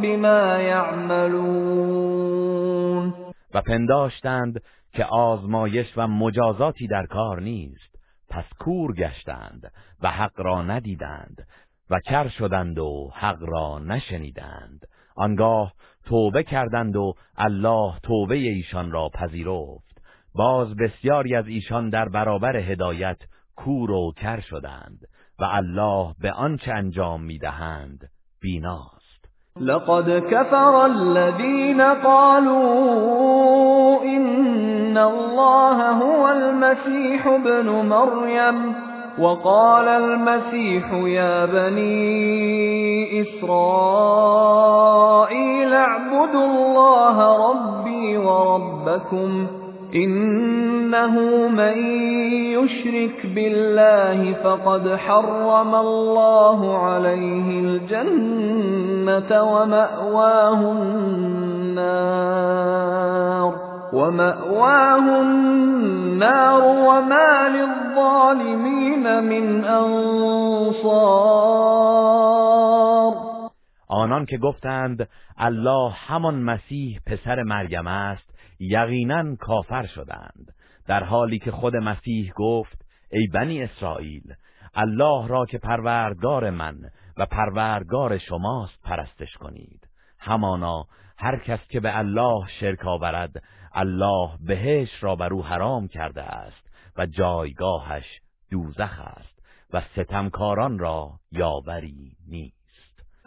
[0.00, 1.92] بما يعملون.
[3.54, 4.62] و پنداشتند
[4.92, 7.92] که آزمایش و مجازاتی در کار نیست.
[8.28, 9.72] پس کور گشتند
[10.02, 11.46] و حق را ندیدند
[11.90, 14.86] و کر شدند و حق را نشنیدند.
[15.16, 15.72] آنگاه
[16.04, 20.02] توبه کردند و الله توبه ایشان را پذیرفت.
[20.34, 23.18] باز بسیاری از ایشان در برابر هدایت
[23.56, 25.06] کور و کر شدند.
[25.42, 27.98] و الله به آنچه انجام میدهند
[28.42, 29.02] بیناست.
[29.60, 32.62] لقد كفر الذين قالوا
[34.02, 38.74] إن الله هو المسيح ابن مريم
[39.18, 44.12] وقال المسيح يا بني إسرائيل
[45.74, 49.61] اعبدوا الله ربي وربكم
[49.94, 51.14] إنه
[51.48, 51.78] من
[52.56, 61.92] يشرك بالله فقد حرم الله عليه الجنة ومأواه النار
[63.92, 71.12] ومأواه النار وما للظالمين من أنصار.
[73.88, 75.08] آنان که گفتند
[75.38, 78.31] الله همان مسیح پسر مریم است
[78.62, 80.54] یقینا کافر شدند
[80.86, 84.34] در حالی که خود مسیح گفت ای بنی اسرائیل
[84.74, 86.76] الله را که پروردگار من
[87.16, 89.88] و پروردگار شماست پرستش کنید.
[90.18, 90.84] همانا
[91.18, 96.70] هر کس که به الله شرک آورد الله بهش را بر او حرام کرده است
[96.96, 98.20] و جایگاهش
[98.50, 102.61] دوزخ است و ستمکاران را یاوری نیست.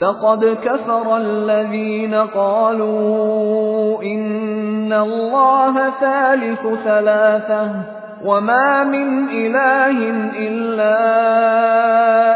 [0.02, 7.72] فقد كفر الذين قالوا إن الله ثالث ثلاثة
[8.26, 9.98] وما من إله
[10.38, 10.96] إلا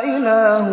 [0.04, 0.68] إله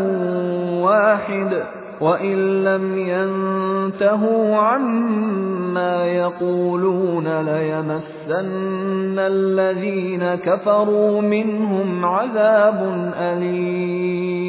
[0.82, 1.62] واحد
[2.00, 14.46] وَإِن لَّمْ يَنْتَهُوا عَمَّا يَقُولُونَ لَيَمَسَّنَّ الَّذِينَ كَفَرُوا مِنْهُمْ عَذَابٌ أَلِيمٌ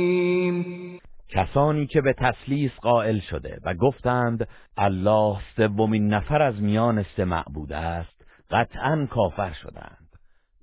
[1.37, 4.47] کسانی که به تسلیس قائل شده و گفتند
[4.77, 10.07] الله سومین نفر از میان سه معبود است قطعا کافر شدند.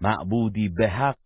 [0.00, 1.16] معبودی به حق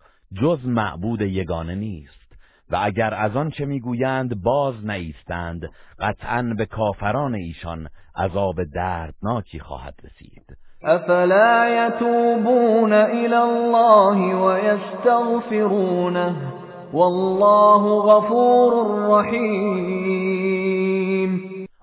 [0.42, 2.36] جز معبود یگانه نیست
[2.70, 5.62] و اگر از آن چه می‌گویند باز نیستند
[5.98, 10.56] قطعا به کافران ایشان عذاب دردناکی خواهد رسید.
[10.82, 16.57] افلا یتوبون الى الله و یستغفرونه؟
[16.92, 18.72] والله غفور
[19.08, 20.48] رحیم.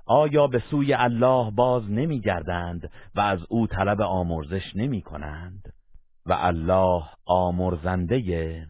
[0.08, 5.74] آیا به سوی الله باز نمیگردند و از او طلب آمرزش نمی کنند
[6.26, 8.22] و الله آمرزنده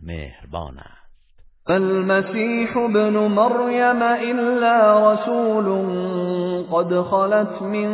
[0.04, 1.06] مهربان است.
[1.68, 5.66] فالمسيح ابن مريم إلا رسول
[6.72, 7.90] قد خلت من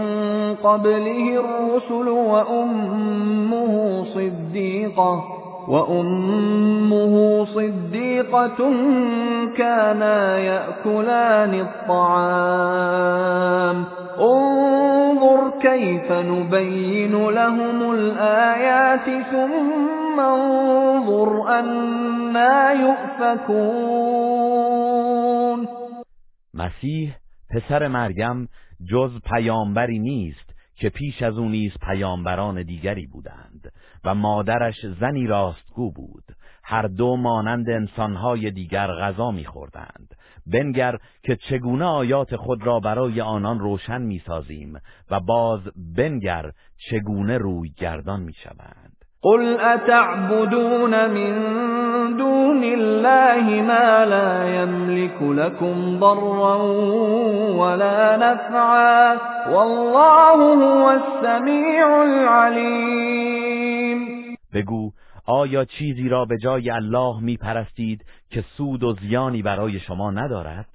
[0.55, 5.40] قبله الرسل وأمه صديقة
[5.71, 8.59] وأمه صديقة
[9.57, 12.97] كانا يأكلان الطعام.
[14.19, 23.91] انظر كيف نبين لهم الآيات ثم انظر أنا يؤفكون.
[26.53, 27.17] مسیح
[27.51, 28.49] پسر مریم
[28.91, 33.71] جز پیامبری نیست که پیش از او نیز پیامبران دیگری بودند.
[34.05, 36.23] و مادرش زنی راستگو بود.
[36.63, 40.15] هر دو مانند انسانهای دیگر غذا میخوردند.
[40.47, 44.73] بنگر که چگونه آیات خود را برای آنان روشن می‌سازیم
[45.11, 45.59] و باز
[45.97, 46.51] بنگر
[46.89, 49.01] چگونه روی گردان می‌شوند.
[49.23, 51.33] قل اتعبدون من
[52.17, 56.57] دون الله ما لا يملك لكم ضرا
[57.57, 59.15] ولا نفعا
[59.53, 63.90] والله هو السميع العليم.
[64.53, 64.91] بگو
[65.25, 70.69] آیا چیزی را به جای الله می پرستید که سود و زیانی برای شما ندارد؟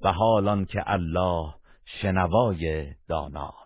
[0.00, 1.54] و حالان که الله
[1.84, 3.61] شنوای داناست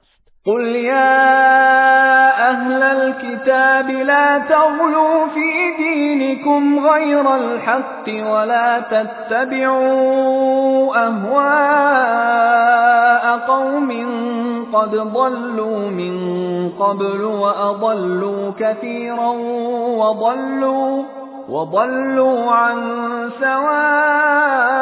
[0.47, 10.27] قل يا أهل الكتاب لا تغلوا في دينكم غير الحق ولا تتبعوا
[11.07, 12.47] أهواء
[13.39, 13.91] قوم
[14.73, 16.17] قد ضلوا من
[16.71, 19.31] قبل وأضلوا كثيرا
[19.99, 21.03] وضلوا
[21.49, 22.79] وضلوا عن
[23.41, 24.77] سواء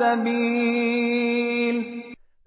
[0.00, 1.04] السبيل.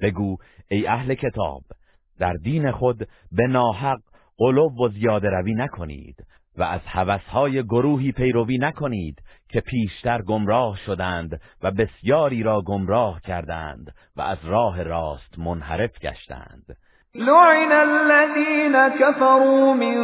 [0.01, 0.37] بگو
[0.71, 1.76] ای أهل کتاب
[2.19, 3.99] در دین خود به ناحق
[4.37, 6.15] قلوب و زیاده روی نکنید
[6.57, 13.91] و از حوثهای گروهی پیروی نکنید که پیشتر گمراه شدند و بسیاری را گمراه کردند
[14.15, 16.77] و از راه راست منحرف گشتند.
[17.15, 19.97] لعن الذين كفروا من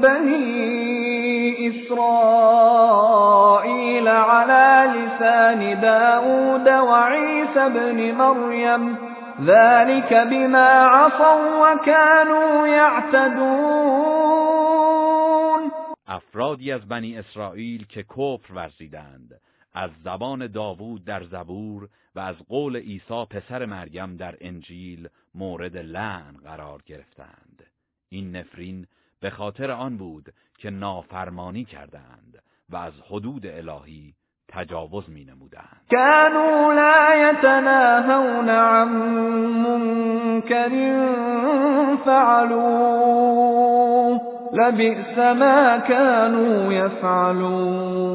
[0.00, 2.88] بني إسرائيل
[4.08, 14.14] على لسان داود وعيسى بن مريم ذلك بما عصوا وكانوا يعتدون
[16.06, 19.40] افرادی از بنی اسرائیل که کفر ورزیدند
[19.74, 26.36] از زبان داوود در زبور و از قول عیسی پسر مریم در انجیل مورد لعن
[26.44, 27.66] قرار گرفتند.
[28.08, 28.86] این نفرین
[29.20, 34.14] به خاطر آن بود که نافرمانی کردند و از حدود الهی
[34.48, 38.88] تجاوز می نمودند كانوا لا يتناهون عن
[39.64, 40.70] منكر
[42.04, 43.54] فعلوه
[44.54, 48.14] لبئس ما كانوا يفعلون.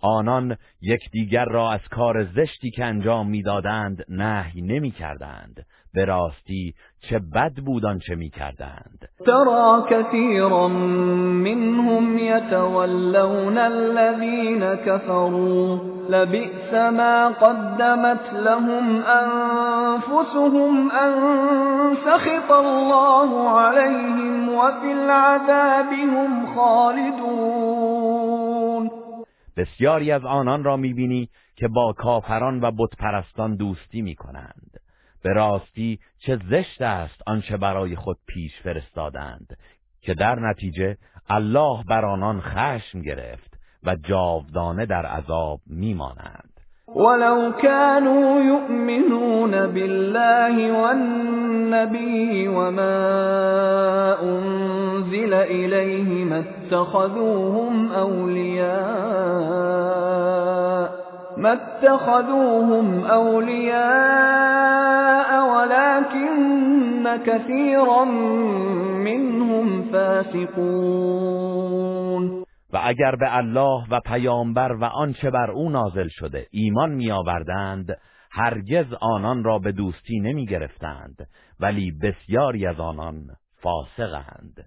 [0.00, 7.18] آنان یکدیگر را از کار زشتی که انجام می‌دادند نهی نمی کردند به راستی چه
[7.34, 15.78] بد بود آنچه می کردند ترى كثيرا منهم يتولون الذين كفروا
[16.08, 21.12] لبئس ما قدمت لهم أنفسهم أن
[22.04, 28.02] سخط الله عليهم وفي العذاب هم خالدون.
[29.56, 34.71] بسیاری از آنان را می‌بینی که با کافران و بتپرستان دوستی می‌کنند.
[35.22, 39.56] به راستی چه زشت است آنچه برای خود پیش فرستادند
[40.00, 40.96] که در نتیجه
[41.28, 46.48] الله بر آنان خشم گرفت و جاودانه در عذاب میمانند.
[46.88, 53.02] ولو كانوا يؤمنون بالله والنبي وما
[54.22, 59.42] أنزل إليه ما اتخذوهم أولياء
[61.36, 64.52] ما اتخذوهم أولياء
[65.54, 68.04] ولكن كثيرا
[69.04, 71.12] منهم فاسقون.
[72.72, 77.96] و اگر به الله و پیامبر و آنچه بر او نازل شده ایمان میآوردند
[78.30, 81.28] هرگز آنان را به دوستی نمی گرفتند
[81.60, 83.26] ولی بسیاری از آنان
[83.62, 84.66] فاسقند.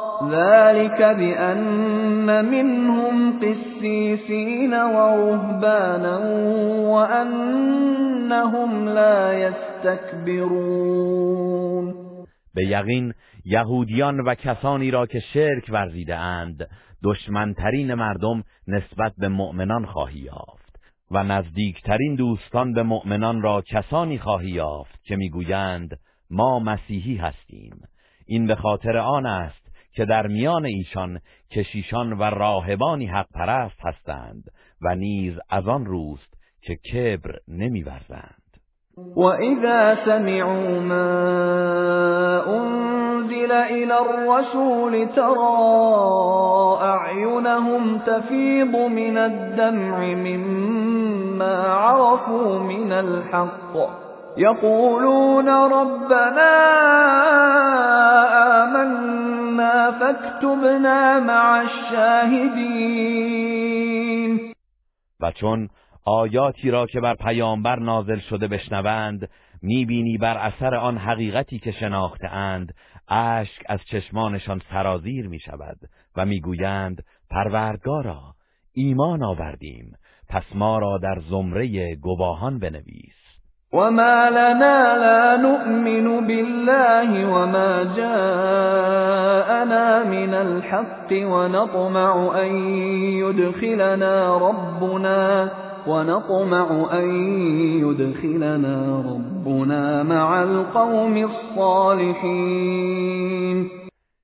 [0.31, 6.17] ذلك بأن منهم قسيسين ورهبانا
[6.95, 10.91] وأنهم لا يستكبرون
[12.55, 13.13] به یقین
[13.45, 16.67] یهودیان و کسانی را که شرک ورزیده اند
[17.03, 20.61] دشمنترین مردم نسبت به مؤمنان خواهی یافت
[21.11, 25.99] و نزدیکترین دوستان به مؤمنان را کسانی خواهی یافت که می‌گویند
[26.29, 27.81] ما مسیحی هستیم.
[28.27, 29.60] این به خاطر آن است
[29.93, 31.19] که در میان ایشان
[31.51, 34.43] کشیشان و راهبانی حق پرست هستند
[34.81, 38.41] و نیز از آن روست که کبر نمیورزند.
[38.97, 41.07] وَإِذَا سَمِعُوا مَا
[42.57, 54.10] أُنزِلَ إِلَى الرَّسُولِ تَرَىٰ أَعْيُنَهُمْ تَفِيضُ مِنَ الدَّمْعِ مِمَّا عَرَفُوا مِنَ الْحَقِّ.
[54.37, 56.53] يَقُولُونَ رَبَّنَا
[58.63, 62.61] آمَنَّا فَاكْتُبْنَا مَعَ الشَّاهِدِينَ.
[65.19, 65.69] و چون
[66.05, 69.29] آیاتی را که بر پیامبر نازل شده بشنوند
[69.61, 72.73] می‌بینی بر اثر آن حقیقتی که شناخته اند
[73.07, 75.77] اشک از چشمانشان سرازیر می شود
[76.17, 78.21] و می‌گویند پروردگارا
[78.73, 79.91] ایمان آوردیم
[80.29, 83.20] پس ما را در زمره گواهان بنویس.
[83.73, 92.51] وما لنا لا نؤمن بالله وما جاءنا من الحق ونطمع أن
[93.23, 95.51] يدخلنا ربنا
[95.87, 97.09] ونطمع أن
[97.79, 102.51] يدخلنا ربنا مع القوم الصالحين.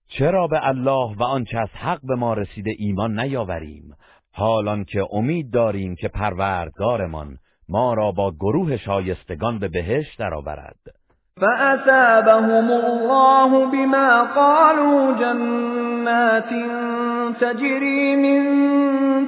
[0.08, 3.94] چرا به الله و آنچه از حق به ما رسیده ایمان نیاوریم؟
[4.34, 7.38] حالان که امید داریم که پروردگارمان
[7.70, 10.76] ما را با گروه شایستگان به بهشت درآورد.
[11.42, 16.50] فأثابهم الله بما قالوا جنات
[17.42, 18.44] تجري من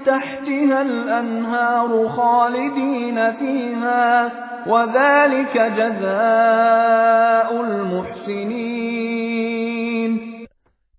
[0.06, 4.32] تحتها الأنهار خالدين فيها
[4.68, 9.00] وذلك جزاء المحسنين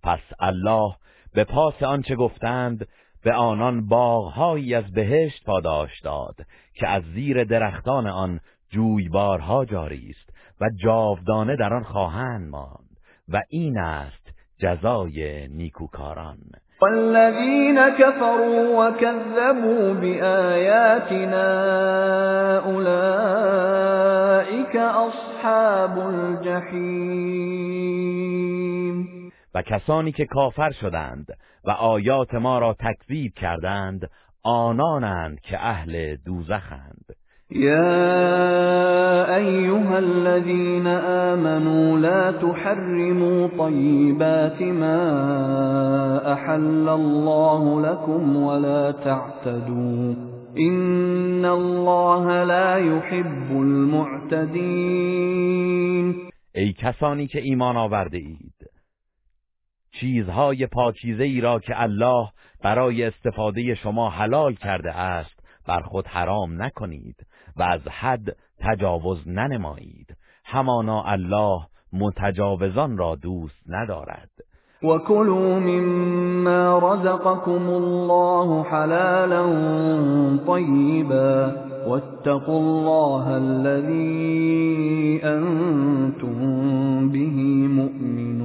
[0.03, 0.95] پس الله
[1.35, 2.87] به پاس آنچه گفتند
[3.25, 6.35] به آنان باغهایی از بهشت پاداش داد
[6.81, 8.41] که از زیر درختان آن
[8.71, 10.31] جویبارها جاری است
[10.61, 12.97] و جاودانه در آن خواهند ماند
[13.29, 16.39] و این است جزای نیکوکاران.
[16.83, 21.49] والذین كفروا وكذبوا بآياتنا
[22.59, 23.97] اولئك
[24.77, 27.51] اصحاب الجحیم.
[29.55, 31.27] و کسانی که کافر شدند
[31.65, 34.11] و آیات ما را تکذیب کردند
[34.43, 37.05] آنانند که اهل دوزخند.
[37.51, 45.03] يا أيها الذين آمنوا لا تحرموا طيبات ما
[46.33, 50.31] أحل الله لكم ولا تعتدوا.
[50.59, 54.91] إن الله لا يحب المعتدين
[56.55, 58.71] ای کسانی که ایمان آورده اید
[60.01, 62.29] چیزهای پاکیزه ای را که الله
[62.63, 67.17] برای استفاده شما حلال کرده است بر خود حرام نکنید
[67.57, 70.17] و از حد تجاوز ننمایید.
[70.45, 71.61] همانا الله
[71.93, 74.31] متجاوزان را دوست ندارد.
[74.83, 79.47] وكلوا مما رزقكم الله حلالا
[80.47, 81.55] طيبا
[81.87, 87.37] واتقوا الله الذي انتم به
[87.69, 88.40] مؤمنون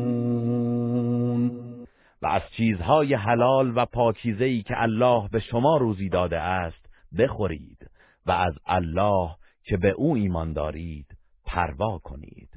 [2.26, 6.86] و از چیزهای حلال و پاکیزه‌ای که الله به شما روزی داده است
[7.18, 7.90] بخورید
[8.26, 9.30] و از الله
[9.64, 11.06] که به او ایمان دارید
[11.46, 12.50] پروا کنید.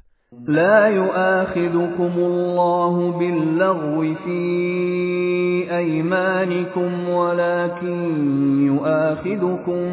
[0.49, 7.99] لا يؤاخذكم الله باللغو في أيمانكم ولكن
[8.67, 9.85] يؤاخذكم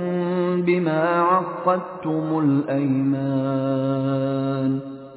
[0.61, 3.95] بما عقدتم الأيمان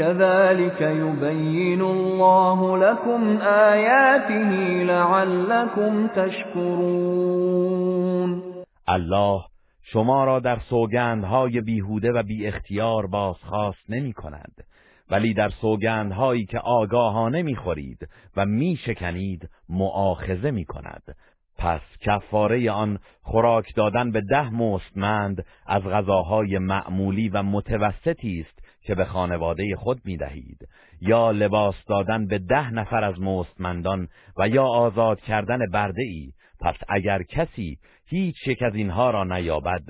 [0.00, 4.50] كذلك يبين الله لكم آياته
[4.84, 7.62] لعلكم تشكرون.
[8.88, 9.44] الله
[9.82, 14.52] شما را در سوگندهای بیهوده و بی اختیار بازخواست نمی کند
[15.10, 21.02] ولی در سوگندهایی که آگاهانه می خورید و می شکنید معاخزه می کند.
[21.58, 28.60] پس کفاره آن خوراک دادن به ده مستمند از غذاهای معمولی و متوسطی است
[28.90, 30.68] که به خانواده خود می دهید
[31.00, 34.08] یا لباس دادن به ده نفر از مستمندان
[34.38, 39.82] و یا آزاد کردن برده ای پس اگر کسی هیچ یک از اینها را نیابد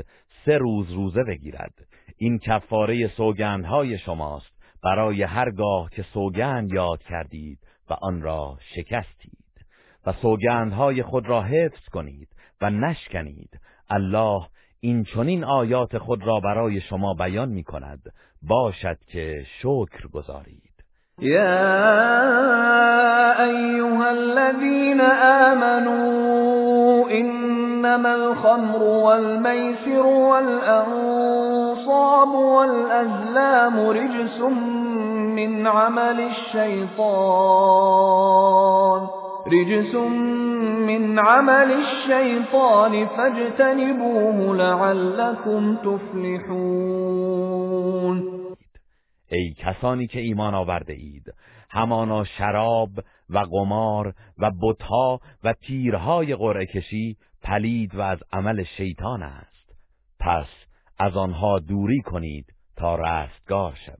[0.44, 1.74] سه روز روزه بگیرد.
[2.18, 4.52] این کفاره سوگندهای شماست.
[4.82, 7.58] برای هرگاه که سوگند یاد کردید
[7.90, 9.66] و آن را شکستید.
[10.06, 12.28] و سوگندهای خود را حفظ کنید
[12.60, 13.60] و نشکنید.
[13.90, 14.46] الله
[14.80, 18.00] این چنین آیات خود را برای شما بیان می کند
[18.42, 20.70] باشد که شکر گذارید.
[21.18, 21.40] یا
[23.44, 25.00] ایها الذین
[25.50, 31.54] آمنوا انما الخمر والمیسر والانصاب
[32.34, 34.40] والازلام رجس
[35.36, 37.20] من عمل الشیطان.
[39.46, 39.94] رجس
[40.86, 47.30] من عمل الشیطان فاجتنبوه لعلكم تفلحون.
[49.32, 51.34] ای کسانی که ایمان آورده اید
[51.70, 52.90] همانا شراب
[53.30, 59.72] و قمار و بتها و تیرهای قرعه کشی پلید و از عمل شیطان است.
[60.20, 60.48] پس
[60.98, 62.46] از آنها دوری کنید
[62.76, 63.99] تا رستگار شوید.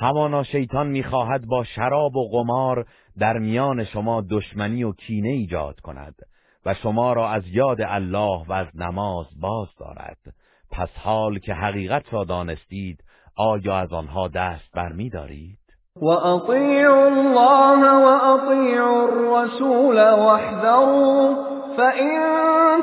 [0.00, 2.86] همانا شیطان می‌خواهد با شراب و قمار
[3.18, 6.14] در میان شما دشمنی و کینه ایجاد کند
[6.66, 10.18] و شما را از یاد الله و از نماز باز دارد.
[10.70, 13.04] پس حال که حقیقت را دانستید
[13.36, 15.58] آیا از آنها دست برمیدارید
[15.96, 22.12] و اطیعوا الله و اطیعوا الرسول واحذروا فإن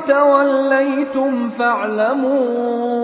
[0.08, 2.98] توليتم فاعلموا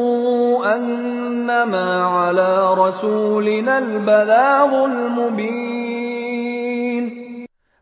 [0.77, 5.85] أنما على رسولنا البلاغ المبين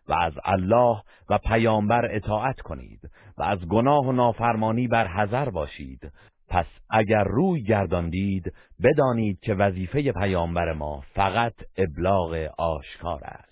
[0.08, 3.00] و از الله و پیامبر اطاعت کنید
[3.38, 6.12] و از گناه و نافرمانی بر حذر باشید.
[6.48, 8.52] پس اگر روی گرداندید
[8.82, 13.51] بدانید که وظیفه پیامبر ما فقط ابلاغ آشکار است.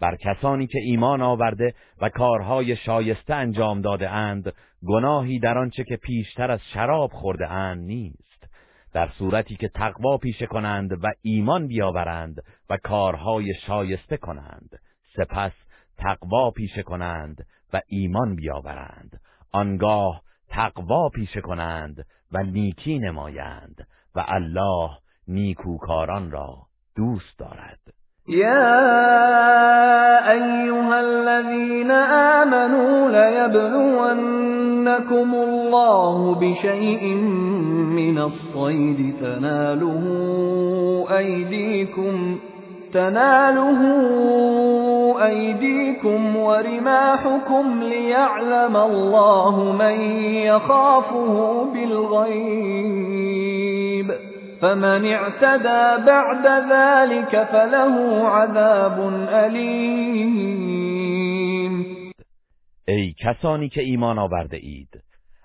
[0.00, 4.52] بر کسانی که ایمان آورده و کارهای شایسته انجام داده اند
[4.86, 8.48] گناهی در آنچه که پیشتر از شراب خورده اند نیست.
[8.92, 14.80] در صورتی که تقوا پیشه کنند و ایمان بیاورند و کارهای شایسته کنند
[15.16, 15.52] سپس
[15.98, 19.20] تقوا پیشه کنند و ایمان بیاورند.
[19.52, 24.90] آنگاه تقوا پیشه کنند و نیکی نمایند و الله
[25.28, 26.56] نیکوکاران را
[26.96, 27.97] دوست دارد.
[28.28, 28.70] يا
[30.32, 34.54] أيها الذين آمنوا ليبلونكم
[35.34, 37.14] الله بشيء
[37.96, 40.04] من الصيد تناله
[41.18, 42.38] أيديكم
[42.94, 43.80] تناله
[45.24, 50.00] أيديكم ورماحكم ليعلم الله من
[50.36, 53.07] يخافه بالغيب
[54.60, 58.98] فمن اعتدى بعد ذلك فله عذاب
[59.28, 60.88] علیم
[62.88, 65.02] ای کسانی که ایمان آورده اید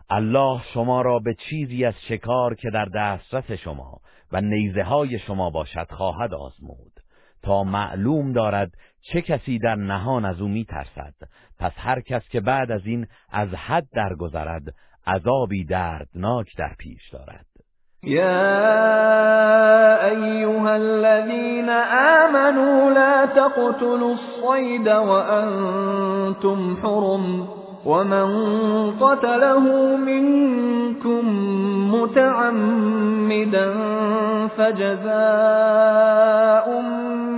[0.10, 5.49] الله شما را به چیزی از شکار که در دسترس شما و نیزه های شما
[5.49, 6.91] باشد خواهد آزمود.
[7.44, 8.72] تا معلوم دارد
[9.02, 11.14] چه کسی در نهان از او میترسد.
[11.60, 14.64] پس هر کس که بعد از این از حد درگذرد
[15.07, 17.45] عذابی دردناک در پیش دارد.
[18.03, 18.45] يا
[20.05, 21.69] أيها الذين
[22.19, 27.45] آمنوا لا تقتلوا الصيد وأنتم حرم
[27.85, 28.27] ومن
[28.91, 31.23] قتله منكم
[31.95, 33.73] متعمدا
[34.57, 36.03] فجزاء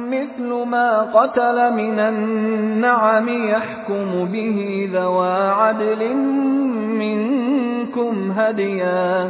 [0.09, 6.15] مثل ما قتل من النعم يحكم به ذوى عدل
[6.99, 9.29] منكم هديا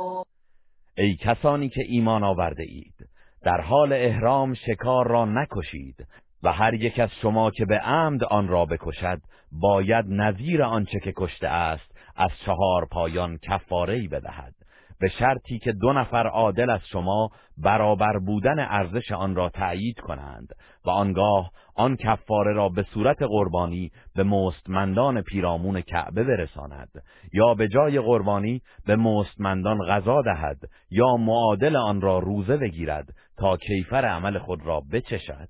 [1.01, 2.95] ای کسانی که ایمان آورده اید
[3.43, 6.07] در حال احرام شکار را نکشید
[6.43, 9.21] و هر یک از شما که به عمد آن را بکشد
[9.51, 14.53] باید نظیر آنچه که کشته است از چهار پایان کفاره بدهد.
[14.99, 20.47] به شرطی که دو نفر عادل از شما برابر بودن ارزش آن را تأیید کنند
[20.85, 26.89] و آنگاه آن کفاره را به صورت قربانی به مستمندان پیرامون کعبه برساند.
[27.33, 30.57] یا به جای قربانی به مستمندان غذا دهد
[30.89, 35.49] یا معادل آن را روزه بگیرد تا کیفر عمل خود را بچشد.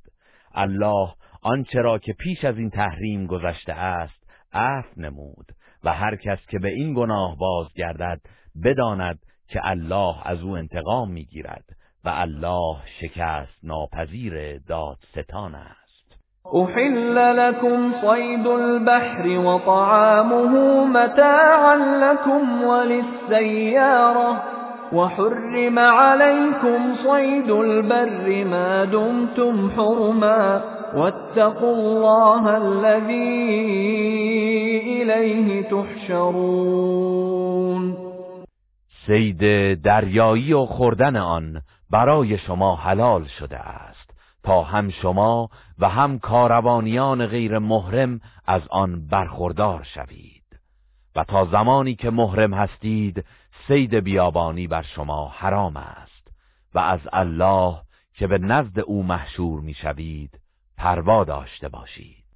[0.53, 4.22] الله آنچه را که پیش از این تحریم گذشته است
[4.53, 5.45] عفو نمود
[5.84, 8.22] و هر کس که به این گناه بازگردد
[8.64, 11.65] بداند که الله از او انتقام می‌گیرد
[12.03, 15.80] و الله شکست ناپذیر دادستان است.
[16.55, 24.43] احل لكم صید البحر وطعامه متاعا لكم وللسيارة
[24.93, 30.61] وحرم عليكم صيد البر ما دمتم حرما
[30.95, 33.61] واتقوا الله الذي
[35.01, 37.01] إليه تحشرون
[39.07, 39.43] سید
[39.81, 41.61] دریایی و خوردن آن
[41.91, 44.11] برای شما حلال شده است.
[44.43, 45.49] تا هم شما
[45.81, 50.43] و هم کاروانیان غیر محرم از آن برخوردار شوید.
[51.15, 53.25] و تا زمانی که محرم هستید
[53.67, 56.27] سید بیابانی بر شما حرام است.
[56.73, 57.81] و از الله
[58.13, 60.39] که به نزد او محشور می‌شوید
[60.77, 62.20] پروا داشته باشید.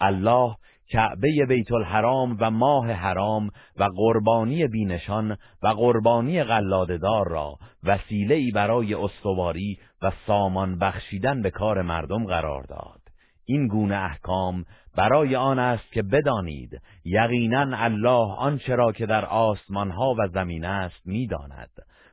[0.00, 0.56] الله
[0.92, 7.54] کعبه بیت الحرام و ماه حرام و قربانی بینشان و قربانی قلاددار را
[7.84, 13.00] وسیله برای استواری و سامان بخشیدن به کار مردم قرار داد.
[13.44, 14.64] این گونه احکام
[14.96, 20.64] برای آن است که بدانید یقینا الله آنچه را که در آسمان ها و زمین
[20.64, 21.70] است می‌داند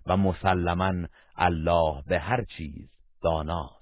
[0.08, 0.94] و مسلما
[1.36, 2.90] الله به هر چیز
[3.24, 3.77] داناست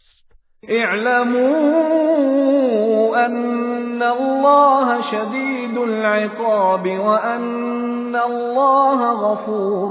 [0.70, 2.06] اعلموا
[3.26, 9.90] ان الله شدید العقاب وان الله غفور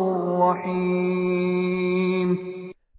[0.50, 2.38] رحیم.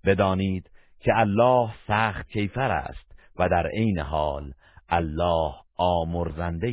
[0.06, 0.70] بدانید
[1.00, 4.52] که الله سخت کیفر است و در عین حال
[4.90, 6.72] الله آمرزنده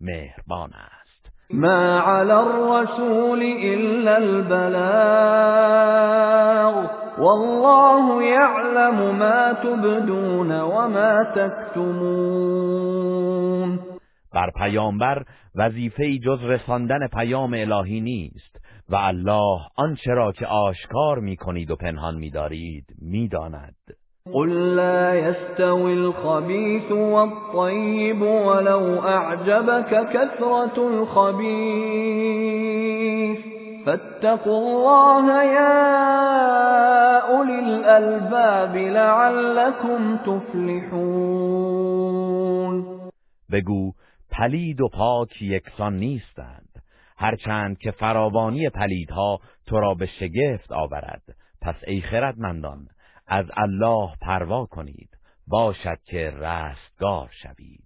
[0.00, 0.95] مهربان است.
[1.50, 4.76] ما على الرسول الا البلاغ
[7.18, 12.66] والله يعلم ما تبدون وما تكتمون
[14.34, 15.24] بر پیامبر
[15.54, 18.56] وظیفه جز رساندن پیام الهی نیست
[18.88, 23.74] و الله آنچه را که آشکار می کنید و پنهان می دارید می داند.
[24.34, 32.26] قل لا يستوي الخبيث والطيب ولو أعجبك كثرة الخبيث
[33.86, 35.76] فاتقوا الله يا
[37.18, 41.66] أولي الألباب لعلكم تفلحون
[43.50, 43.92] بگو
[44.30, 46.68] پلید و پاک یکسان نیستند.
[47.18, 51.22] هرچند که فراوانی پلیدها تو را به شگفت آورد.
[51.62, 52.88] پس ای خردمندان
[53.26, 57.85] از الله پروا کنید باشد که رستگار شوید.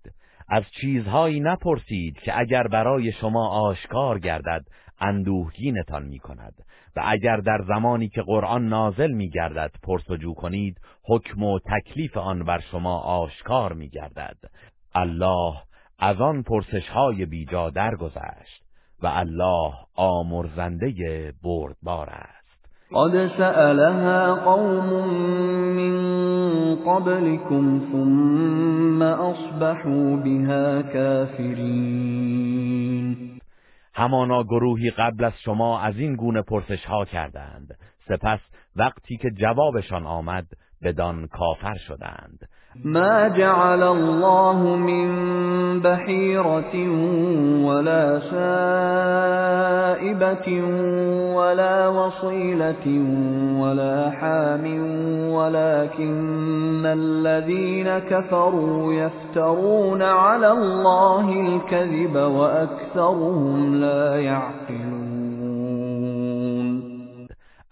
[0.53, 4.65] از چیزهایی نپرسید که اگر برای شما آشکار گردد
[4.99, 6.53] اندوهگینتان می کند
[6.95, 12.43] و اگر در زمانی که قرآن نازل می گردد پرسجو کنید حکم و تکلیف آن
[12.43, 14.37] بر شما آشکار می گردد
[14.95, 15.53] الله
[15.99, 18.63] از آن پرسش های بیجا درگذشت
[19.01, 20.93] و الله آمرزنده
[21.43, 22.40] بردبار است.
[22.93, 25.07] قد سألها قوم
[25.75, 25.95] من
[26.75, 32.41] قبلكم ثم أصبحوا بها كافرين
[33.95, 37.77] همانا گروهی قبل از شما از این گونه پرسش ها کردند.
[38.07, 38.39] سپس
[38.75, 40.45] وقتی که جوابشان آمد
[40.83, 42.39] بدان کافر شدند.
[42.85, 45.20] ما جعل الله من
[45.91, 46.75] بحيرة
[47.67, 49.67] ولا سائبة
[51.35, 52.85] ولا وصيلة
[53.61, 54.65] ولا حام
[55.31, 64.91] ولكن الذين كفروا يفترون على الله الكذب وأكثرهم لا يعقلون.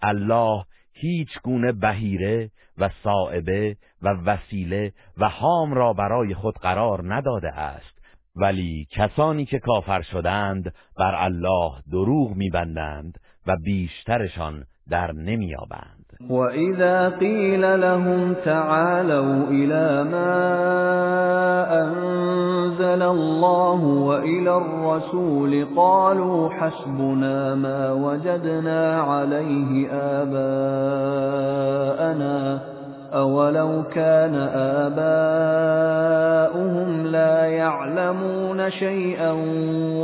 [0.04, 0.64] الله
[0.94, 7.99] هیچ گونه بهیره و صائبه و وسیله و حام را برای خود قرار نداده است.
[8.36, 16.00] ولی کسانی که کافر شدند بر الله دروغ میبندند و بیشترشان در نمیابند
[16.30, 20.34] وَإِذَا قِيلَ لَهُمْ تَعَالَوْا إِلَى مَا
[21.82, 29.88] أَنزَلَ اللَّهُ وَإِلَى الرَّسُولِ قَالُوا حَسْبُنَا مَا وَجَدْنَا عَلَيْهِ
[30.22, 31.40] آبَاءَنَا
[33.12, 34.34] أَوَلَوْ كَانَ
[34.86, 35.70] آبَاؤُهُمْ
[37.06, 39.32] لَا يَعْلَمُونَ شَيْئًا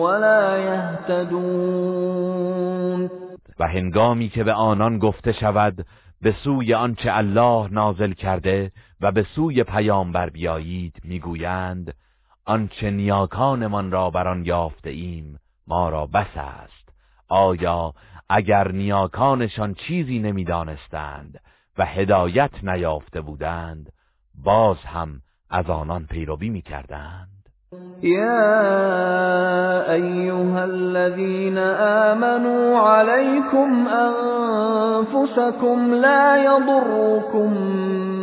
[0.02, 1.76] وَلَا يَهْتَدُونَ
[3.60, 5.86] و هنگامی که به آنان گفته شود
[6.22, 11.94] به سوی آنچه الله نازل کرده و به سوی پیامبر بیایید می‌گویند
[12.44, 16.88] آنچه نیاکانمان را بر آن یافته ایم ما را بس است.
[17.28, 17.92] آیا
[18.28, 21.40] اگر نیاکانشان چیزی نمی‌دانستند
[21.78, 23.92] و هدایت نیافته بودند
[24.44, 25.08] باز هم
[25.50, 27.28] از آنان پیروی می‌کردند.
[28.02, 31.58] يا أيها الذين
[32.08, 37.52] آمنوا عليكم أنفسكم لا يضركم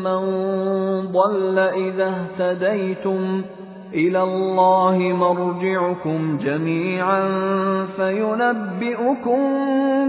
[0.03, 0.21] من
[1.11, 3.43] ضل إذا اهتديتم
[3.93, 7.29] إلى الله مرجعكم جميعا
[7.95, 9.39] فينبئكم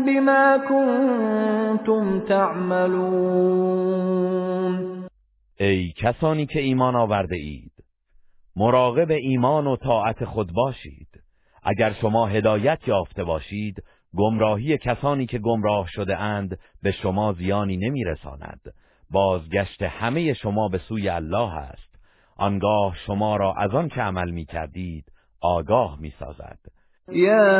[0.06, 3.74] بما كنتم تعملون.
[5.60, 7.72] ای کسانی که ایمان آورده اید
[8.56, 11.08] مراقب ایمان و طاعت خود باشید.
[11.62, 13.82] اگر شما هدایت یافته باشید
[14.16, 18.60] گمراهی کسانی که گمراه شده اند به شما زیانی نمیرساند.
[19.10, 21.93] بازگشت همه شما به سوی الله است.
[22.36, 25.04] آنگاه شما را از آن که عمل می کردید
[25.40, 26.58] آگاه می سازد
[27.12, 27.50] يا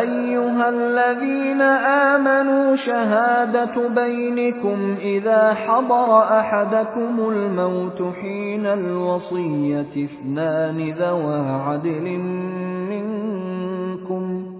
[0.00, 1.62] أيها الذين
[2.12, 12.18] آمنوا شهادة بينكم إذا حضر أحدكم الموت حين الوصية اثنان ذوى عدل
[12.90, 14.53] منكم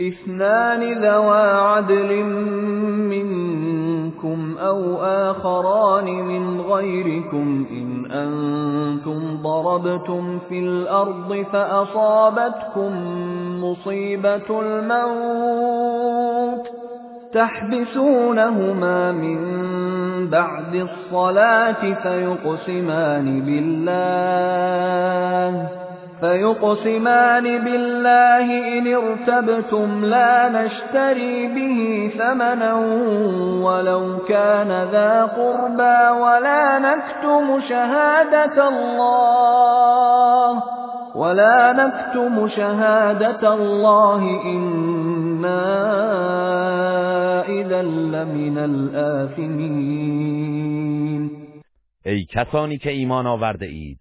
[0.00, 2.22] اثنان ذوا عدل
[3.14, 12.92] منكم أو آخران من غيركم إن أنتم ضربتم في الأرض فأصابتكم
[13.64, 16.66] مصيبة الموت
[17.32, 19.38] تحبسونهما من
[20.30, 24.66] بعد الصلاة فيقسمان بالله
[26.20, 32.74] فيقسمان بالله إن ارتبتم لا نشتري به ثمنا
[33.64, 40.62] ولو كان ذا قربى ولا نكتم شهادة الله
[41.16, 45.66] ولا نكتم شهادة الله إنا
[47.48, 50.16] إذا لمن الآثمين.
[52.04, 53.98] ای کسانی که ایمان آورده اید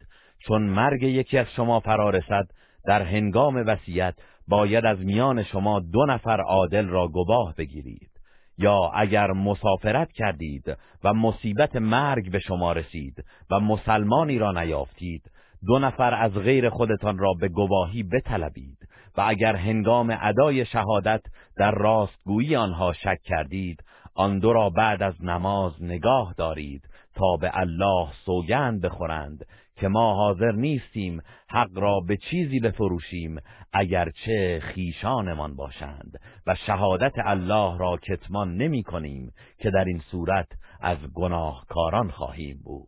[0.48, 2.48] چون مرگ یکی از شما فرا رسد
[2.86, 4.16] در هنگام وصیت
[4.48, 8.10] باید از میان شما دو نفر عادل را گواه بگیرید.
[8.58, 15.32] یا اگر مسافرت کردید و مصیبت مرگ به شما رسید و مسلمانی را نیافتید
[15.68, 18.78] دو نفر از غیر خودتان را به گواهی بطلبید
[19.18, 21.22] و اگر هنگام ادای شهادت
[21.58, 23.84] در راستگویی آنها شک کردید
[24.16, 26.82] آن دو را بعد از نماز نگاه دارید
[27.16, 29.46] تا به الله سوگند بخورند.
[29.76, 33.38] که ما حاضر نیستیم حق را به چیزی بفروشیم
[33.74, 36.20] اگرچه خیشانمان باشند.
[36.48, 40.48] و شهادت الله را کتمان نمی کنیم که در این صورت
[40.82, 42.88] از گناهکاران خواهیم بود.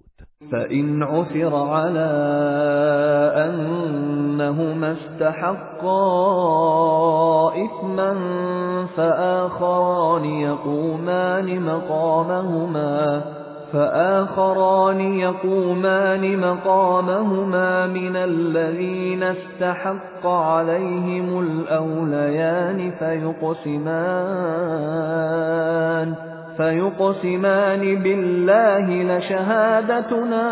[0.52, 2.10] فإن عثر على
[3.46, 5.98] أنهما استحقا
[7.66, 8.16] إثما
[8.96, 13.37] فآخران يقومان مقامهما
[13.73, 24.07] فآخران يقومان مقامهما من الذين استحق عليهم الأوليان فيقسمان
[26.57, 30.45] فيقسمان بالله لشهادتنا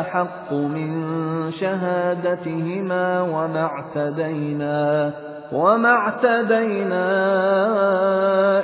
[0.00, 0.90] أحق من
[1.50, 5.12] شهادتهما وما اعتدينا.
[5.52, 7.08] وما اعتدينا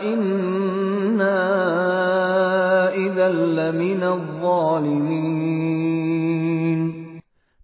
[0.02, 1.39] إنا
[2.94, 5.55] إذا لمن الظالمين.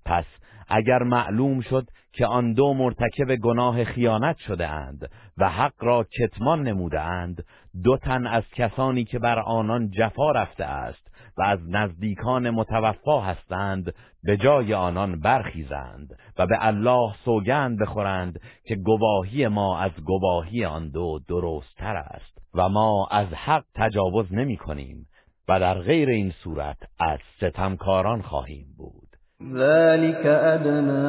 [0.07, 0.25] پس
[0.69, 6.63] اگر معلوم شد که آن دو مرتکب گناه خیانت شده اند و حق را کتمان
[6.63, 7.45] نموده اند
[7.85, 11.10] دو تن از کسانی که بر آنان جفا رفته است
[11.41, 13.95] و از نزدیکان متوفا هستند
[14.25, 16.09] به جای آنان برخیزند
[16.39, 22.69] و به الله سوگند بخورند که گواهی ما از گواهی آن دو درستتر است و
[22.69, 25.07] ما از حق تجاوز نمی کنیم
[25.49, 29.11] و در غیر این صورت از ستمکاران خواهیم بود.
[29.55, 31.09] ذلك أدنى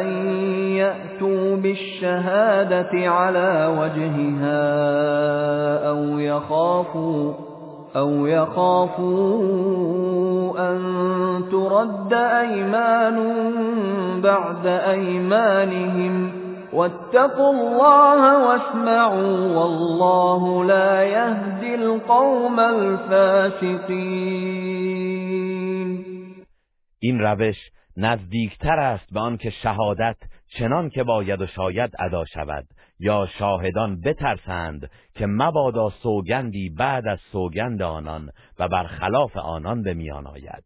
[0.00, 0.06] أن
[0.76, 4.60] يأتوا بالشهادة على وجهها
[5.88, 7.51] أو يخافوا
[7.96, 9.72] أو يخافوا
[10.70, 10.78] أن
[11.50, 13.16] ترد أيمان
[14.20, 16.32] بعد أيمانهم
[16.72, 24.32] واتقوا الله واسمعوا والله لا يهدي القوم الفاسقين
[27.00, 27.56] این روش
[27.96, 30.16] نزدیکتر است به آنکه شهادت
[30.58, 32.64] چنان که باید و شاید ادا شود
[33.00, 40.26] یا شاهدان بترسند که مبادا سوگندی بعد از سوگند آنان و برخلاف آنان به میان
[40.26, 40.64] آید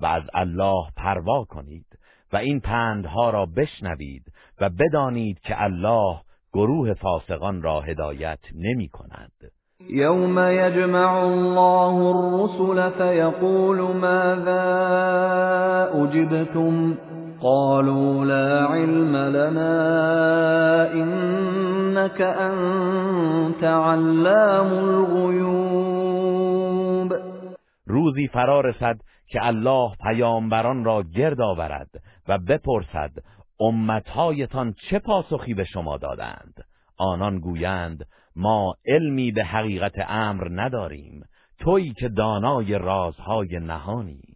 [0.00, 1.86] و از الله پروا کنید
[2.32, 6.20] و این پندها را بشنوید و بدانید که الله
[6.52, 9.32] گروه فاسقان را هدایت نمی کند.
[9.88, 14.62] يوم يجمع الله الرسل فيقول ماذا
[15.94, 16.96] أجبتم
[17.40, 25.96] قالوا لا علم لنا إنك أنت علام الغیوب
[27.86, 31.90] روزی فرا رسد که الله پیامبران را گرد آورد
[32.28, 33.10] و بپرسد
[33.60, 36.64] امتهایتان چه پاسخی به شما دادند؟
[36.98, 38.06] آنان گویند
[38.36, 41.24] ما علمی به حقیقت امر نداریم.
[41.58, 44.35] تویی که دانای رازهای نهانی.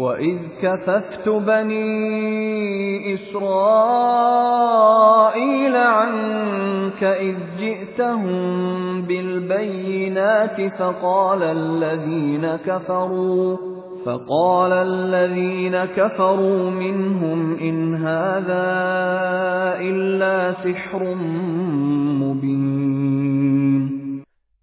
[0.00, 1.84] وَإِذْ كَفَفْتُ بَنِي
[3.14, 4.56] إِسْرَائِيلَ
[5.76, 13.56] عَنكَ إِذْ جِئْتَهُم بِالْبَيِّنَاتِ فَقَالَ الَّذِينَ كَفَرُوا
[14.04, 18.68] فَقَالَ الَّذِينَ كَفَرُوا مِنْهُمْ إِنْ هَذَا
[19.80, 21.14] إِلَّا سِحْرٌ
[22.24, 22.70] مُبِينٌ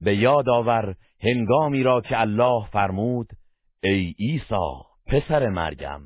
[0.01, 3.27] به یاد آور هنگامی را که الله فرمود
[3.83, 4.86] ای عیسی.
[5.07, 6.01] پسر مرگم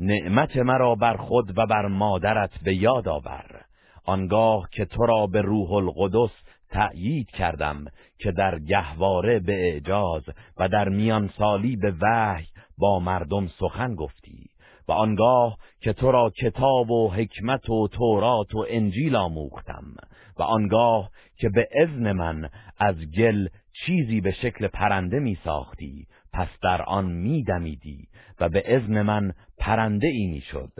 [0.00, 3.64] نعمت مرا بر خود و بر مادرت به یاد آور.
[4.04, 6.30] آنگاه که تو را به روح القدس
[6.70, 7.84] تأیید کردم
[8.18, 10.22] که در گهواره به اعجاز
[10.56, 12.46] و در میان سالی به وحی
[12.78, 14.50] با مردم سخن گفتی
[14.88, 19.94] و آنگاه که تو را کتاب و حکمت و تورات و انجیل آموختم
[20.38, 22.48] و آنگاه که به اذن من
[22.78, 23.48] از گل
[23.86, 28.08] چیزی به شکل پرنده می ساختی پس در آن می دمیدی
[28.40, 30.72] و به اذن من پرنده ای می شد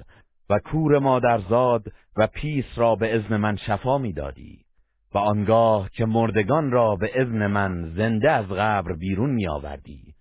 [0.50, 1.82] و کور مادرزاد
[2.16, 4.58] و پیس را به اذن من شفا می دادی
[5.14, 10.14] و آنگاه که مردگان را به اذن من زنده از قبر بیرون می آوردی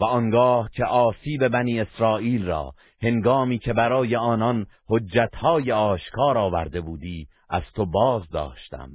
[0.00, 2.72] و آنگاه که آسیب بنی اسرائیل را
[3.02, 8.90] هنگامی که برای آنان حجتهای آشکار آورده بودی از تو باز داشتم.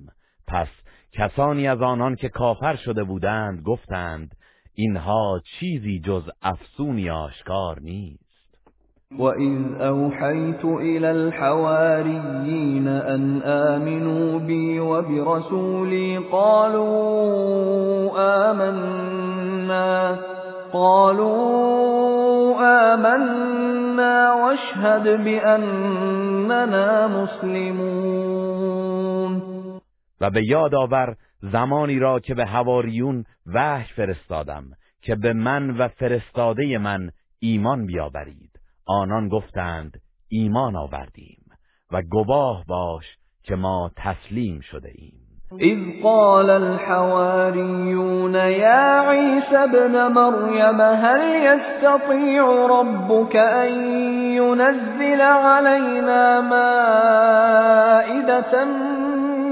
[0.47, 0.67] پس
[1.13, 4.35] کسانی از آنان که کافر شده بودند گفتند
[4.75, 8.31] اینها چیزی جز افسونی آشکار نیست.
[9.19, 16.91] وَإِذْ أَوْحَيْتُ إِلَى الْحَوَارِيِّينَ أَنْ آمِنُوا بِي وَبِرَسُولِي قَالُوا
[18.51, 20.19] آمَنَّا
[20.73, 22.55] قَالُوا
[22.93, 28.61] آمَنَّا وَاشْهَدْ بِأَنَّنَا مُسْلِمُونَ.
[30.21, 34.63] و به یاد آور زمانی را که به هواریون وحی فرستادم
[35.01, 38.51] که به من و فرستاده من ایمان بیاورید.
[38.85, 41.45] آنان گفتند ایمان آوردیم
[41.91, 43.05] و گواه باش
[43.43, 45.21] که ما تسلیم شده ایم
[45.59, 53.71] اذ قال الحواریون یا عیسی ابن مریم هل يستطيع ربك ان
[54.33, 56.41] ينزل علينا
[57.41, 58.11] مائدة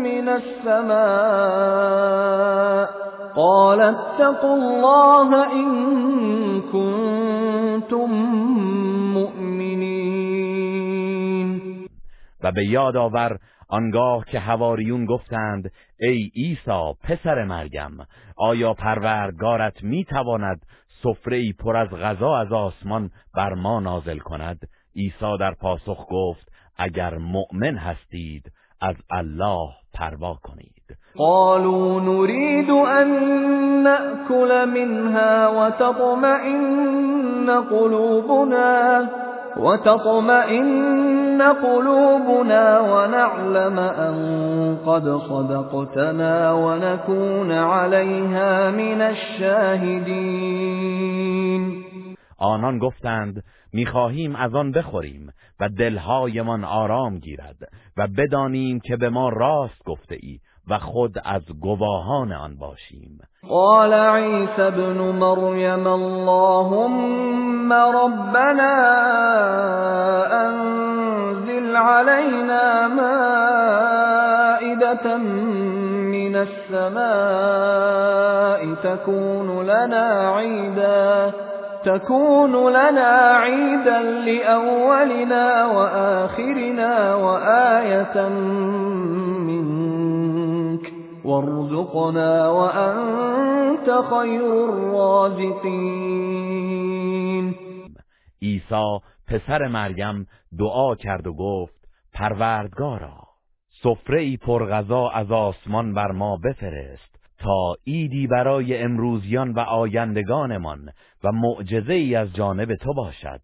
[0.04, 1.90] من السماء
[3.36, 5.70] قال اتقوا الله إن
[6.62, 8.10] كنتم
[9.14, 10.40] مؤمنین
[12.44, 13.38] و به یاد آور
[13.70, 17.98] آنگاه که هواریون گفتند ای عیسی پسر مریم
[18.38, 20.66] آیا پروردگارت می‌تواند
[21.04, 24.60] سفره پر از غذا از آسمان بر ما نازل کند؟
[24.96, 28.52] عیسی در پاسخ گفت اگر مؤمن هستید
[28.82, 29.70] از الله
[30.00, 30.98] پروا کنید.
[31.18, 33.08] قالوا نريد أن
[33.84, 39.10] نأكل منها وتطمئن قلوبنا
[39.58, 44.16] وتطمئن قلوبنا ونعلم أن
[44.86, 50.50] قد صدقتنا ونكون عليها من الشاهدين.
[52.38, 53.44] آنان گفتند
[53.74, 57.58] می‌خواهیم از آن بخوریم و دلهایمان آرام گیرد.
[58.00, 60.40] و بدانیم که به ما راست گفته ای
[60.70, 63.20] و خود از گواهان آن باشیم.
[63.50, 68.76] قال عیسی ابن مریم اللهم ربنا
[70.32, 73.18] انزل علينا مائدة
[75.18, 77.80] من السماء
[78.84, 81.34] تكون لنا عيدا
[81.86, 88.30] تكون لنا عيدا لأولنا وآخرنا وآية
[89.40, 90.94] منك
[91.26, 96.00] وارزقنا وأنت خير الرازقين.
[98.42, 100.28] عیسی پسر مریم
[100.60, 101.80] دعا کرد و گفت
[102.14, 103.18] پروردگارا
[103.84, 107.19] سفره ای پرغذا از آسمان بر ما بفرست.
[107.40, 110.90] تا ایدی برای امروزیان و آیندگانمان
[111.24, 113.42] و معجزه ای از جانب تو باشد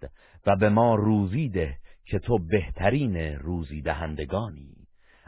[0.48, 1.74] و به ما روزی ده
[2.06, 4.76] که تو بهترین روزی دهندگانی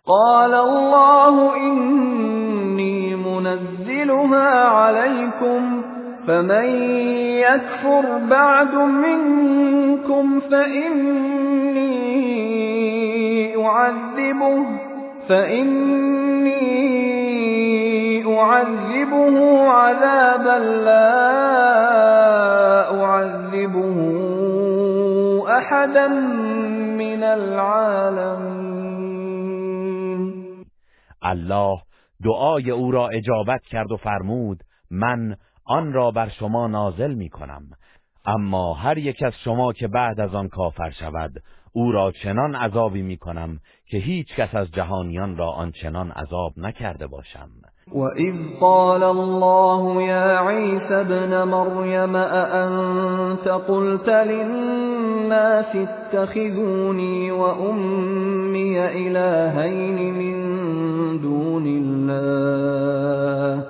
[0.06, 5.84] قال الله إني منزلها عليكم
[6.28, 6.66] فمن
[7.44, 11.98] يكفر بعد منكم فإني
[13.66, 14.66] أعذبه
[15.30, 16.18] فإني
[18.40, 19.36] أعذبه
[19.72, 21.14] عذابا لا
[23.04, 23.98] أعذبه
[25.58, 26.08] أحدا
[26.98, 28.78] من العالمين
[31.24, 31.82] الله
[32.24, 34.60] دعای او را اجابت کرد و فرمود
[34.92, 35.36] من
[35.66, 37.70] آن را بر شما نازل می کنم
[38.26, 41.32] اما هر یک از شما که بعد از آن کافر شود
[41.74, 47.08] او را چنان عذابی می کنم که هیچ کس از جهانیان را آنچنان عذاب نکرده
[47.08, 47.50] باشم.
[47.96, 60.38] وَإِذْ قَالَ اللَّهُ يَا عِيسَى ابْنَ مَرْيَمَ أَأَنْتَ قُلْتَ لِلنَّاسِ اتَّخِذُونِي وَأُمِّيَ إِلَٰهَيْنِ مِن
[61.22, 63.64] دُونِ اللَّهِ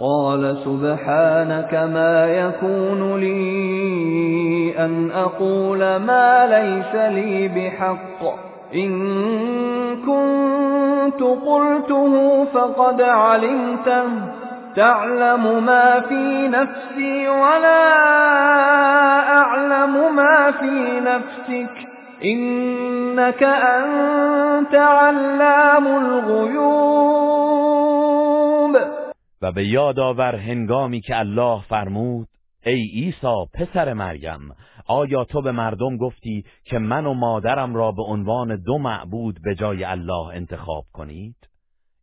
[0.00, 8.90] قَالَ سُبْحَانَكَ مَا يَكُونُ لِي أَنْ أَقُولَ مَا لَيْسَ لِي بِحَقٍّ إن
[9.96, 14.08] كنت قلته فقد علمته.
[14.76, 17.92] تعلم ما في نفسي ولا
[19.36, 21.88] أعلم ما في نفسك.
[22.24, 26.88] إنك أنت علام الغیوب
[29.42, 32.28] و به یاد آور هنگامی که الله فرمود
[32.64, 34.54] ای عیسی پسر مریم
[34.86, 39.54] آیا تو به مردم گفتی که من و مادرم را به عنوان دو معبود به
[39.54, 41.36] جای الله انتخاب کنید؟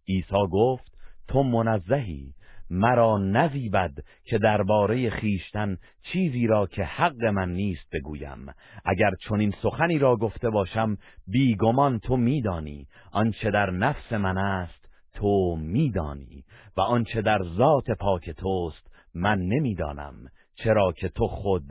[0.08, 0.96] عیسی گفت
[1.28, 2.34] تو منزهی
[2.70, 3.92] مرا نزیبد
[4.24, 8.46] که درباره خیشتن چیزی را که حق من نیست بگویم.
[8.86, 12.88] اگر چنین سخنی را گفته باشم بیگمان تو میدانی.
[13.12, 16.44] آنچه در نفس من است تو میدانی.
[16.78, 20.16] و آنچه در ذات پاک توست من نمی‌دانم.
[20.56, 21.64] چرا که تو خود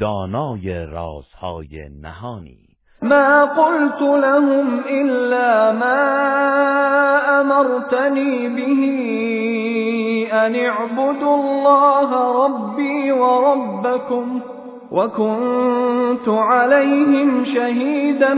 [0.00, 2.70] دانای رازهای نهانی.
[3.02, 5.96] ما قلت لهم الا ما
[7.40, 8.70] امرتنی به
[10.34, 12.10] ان اعبدوا الله
[12.44, 14.42] ربي وربكم
[14.92, 18.34] وكنت عليهم شهيدا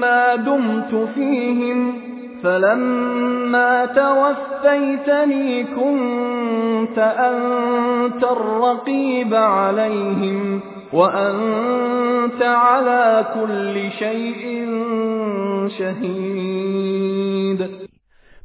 [0.00, 2.03] ما دمت فيهم.
[2.44, 10.62] فلما توفيتني كنت أنت الرقيب عليهم
[10.92, 14.68] وأنت على كل شيء
[15.78, 17.60] شهید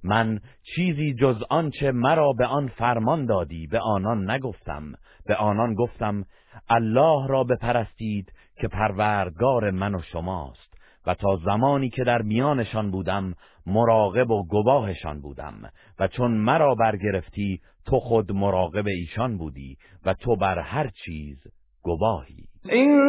[0.03, 4.83] من چیزی جز آنچه مرا به آن فرمان دادی به آنان نگفتم.
[5.27, 6.23] به آنان گفتم
[6.69, 10.69] الله را بپرستید که پروردگار من و شماست
[11.07, 13.33] و تا زمانی که در میانشان بودم
[13.69, 15.53] مراقب و گواهشان بودم
[15.99, 21.37] و چون مرا برگرفتی تو خود مراقب ایشان بودی و تو بر هر چیز
[21.83, 22.45] گواهی.
[22.65, 22.99] این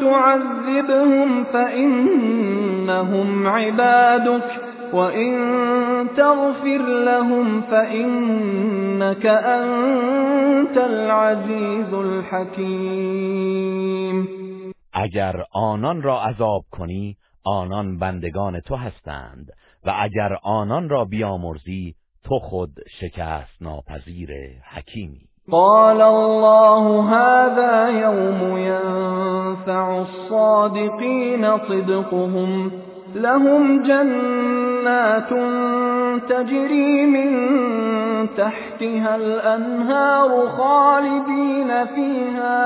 [0.00, 5.34] تعذبهم فإنهم عبادك وإن
[6.16, 13.56] تغفر لهم فإنك أنت العزیز الحکیم.
[14.92, 19.52] اگر آنان را عذاب کنی آنان بندگان تو هستند.
[19.86, 21.94] و اگر آنان را بیامرزی
[22.24, 24.30] تو خود شکست ناپذیر
[24.74, 25.20] حکیمی.
[25.50, 32.72] قال الله هذا يوم ينفع الصادقين صدقهم.
[33.14, 35.30] لهم جنات
[36.28, 37.30] تجري من
[38.36, 42.58] تحتها الأنهار خالدين فيها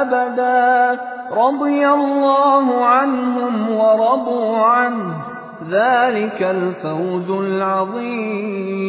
[0.00, 1.00] أبدا.
[1.30, 5.27] رضي الله عنهم ورضوا عنه.
[5.70, 8.88] ذلك الفوز العظیم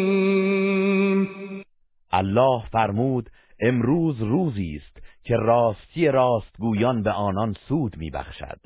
[2.11, 3.29] الله فرمود
[3.59, 8.59] امروز روزی است که راستی راستگویان به آنان سود میبخشد.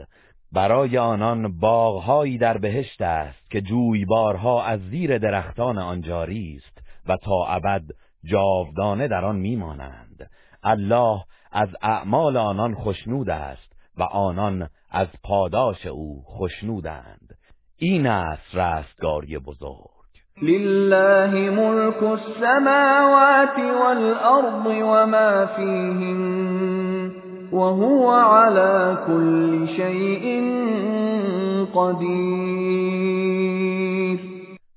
[0.51, 7.17] برای آنان باغهایی در بهشت است که جویبارها از زیر درختان آن جاری است و
[7.17, 7.83] تا ابد
[8.23, 10.29] جاودانه در آن میمانند.
[10.63, 17.22] الله از اعمال آنان خشنود است و آنان از پاداش او خشنودند.
[17.77, 19.89] این است رستگاری بزرگ.
[20.41, 27.11] لله ملك السماوات والأرض وما فيهن
[27.51, 30.41] وهو على كل شيء
[31.73, 33.13] قدیر.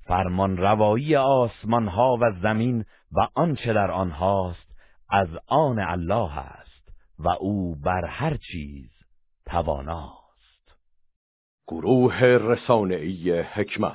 [0.08, 4.66] فرمان روایی آسمان ها و زمین و آنچه در آنهاست
[5.10, 8.90] از آن الله است و او بر هر چیز
[9.46, 10.15] تواناست
[11.68, 13.94] گروه رسانه‌ای حکمت.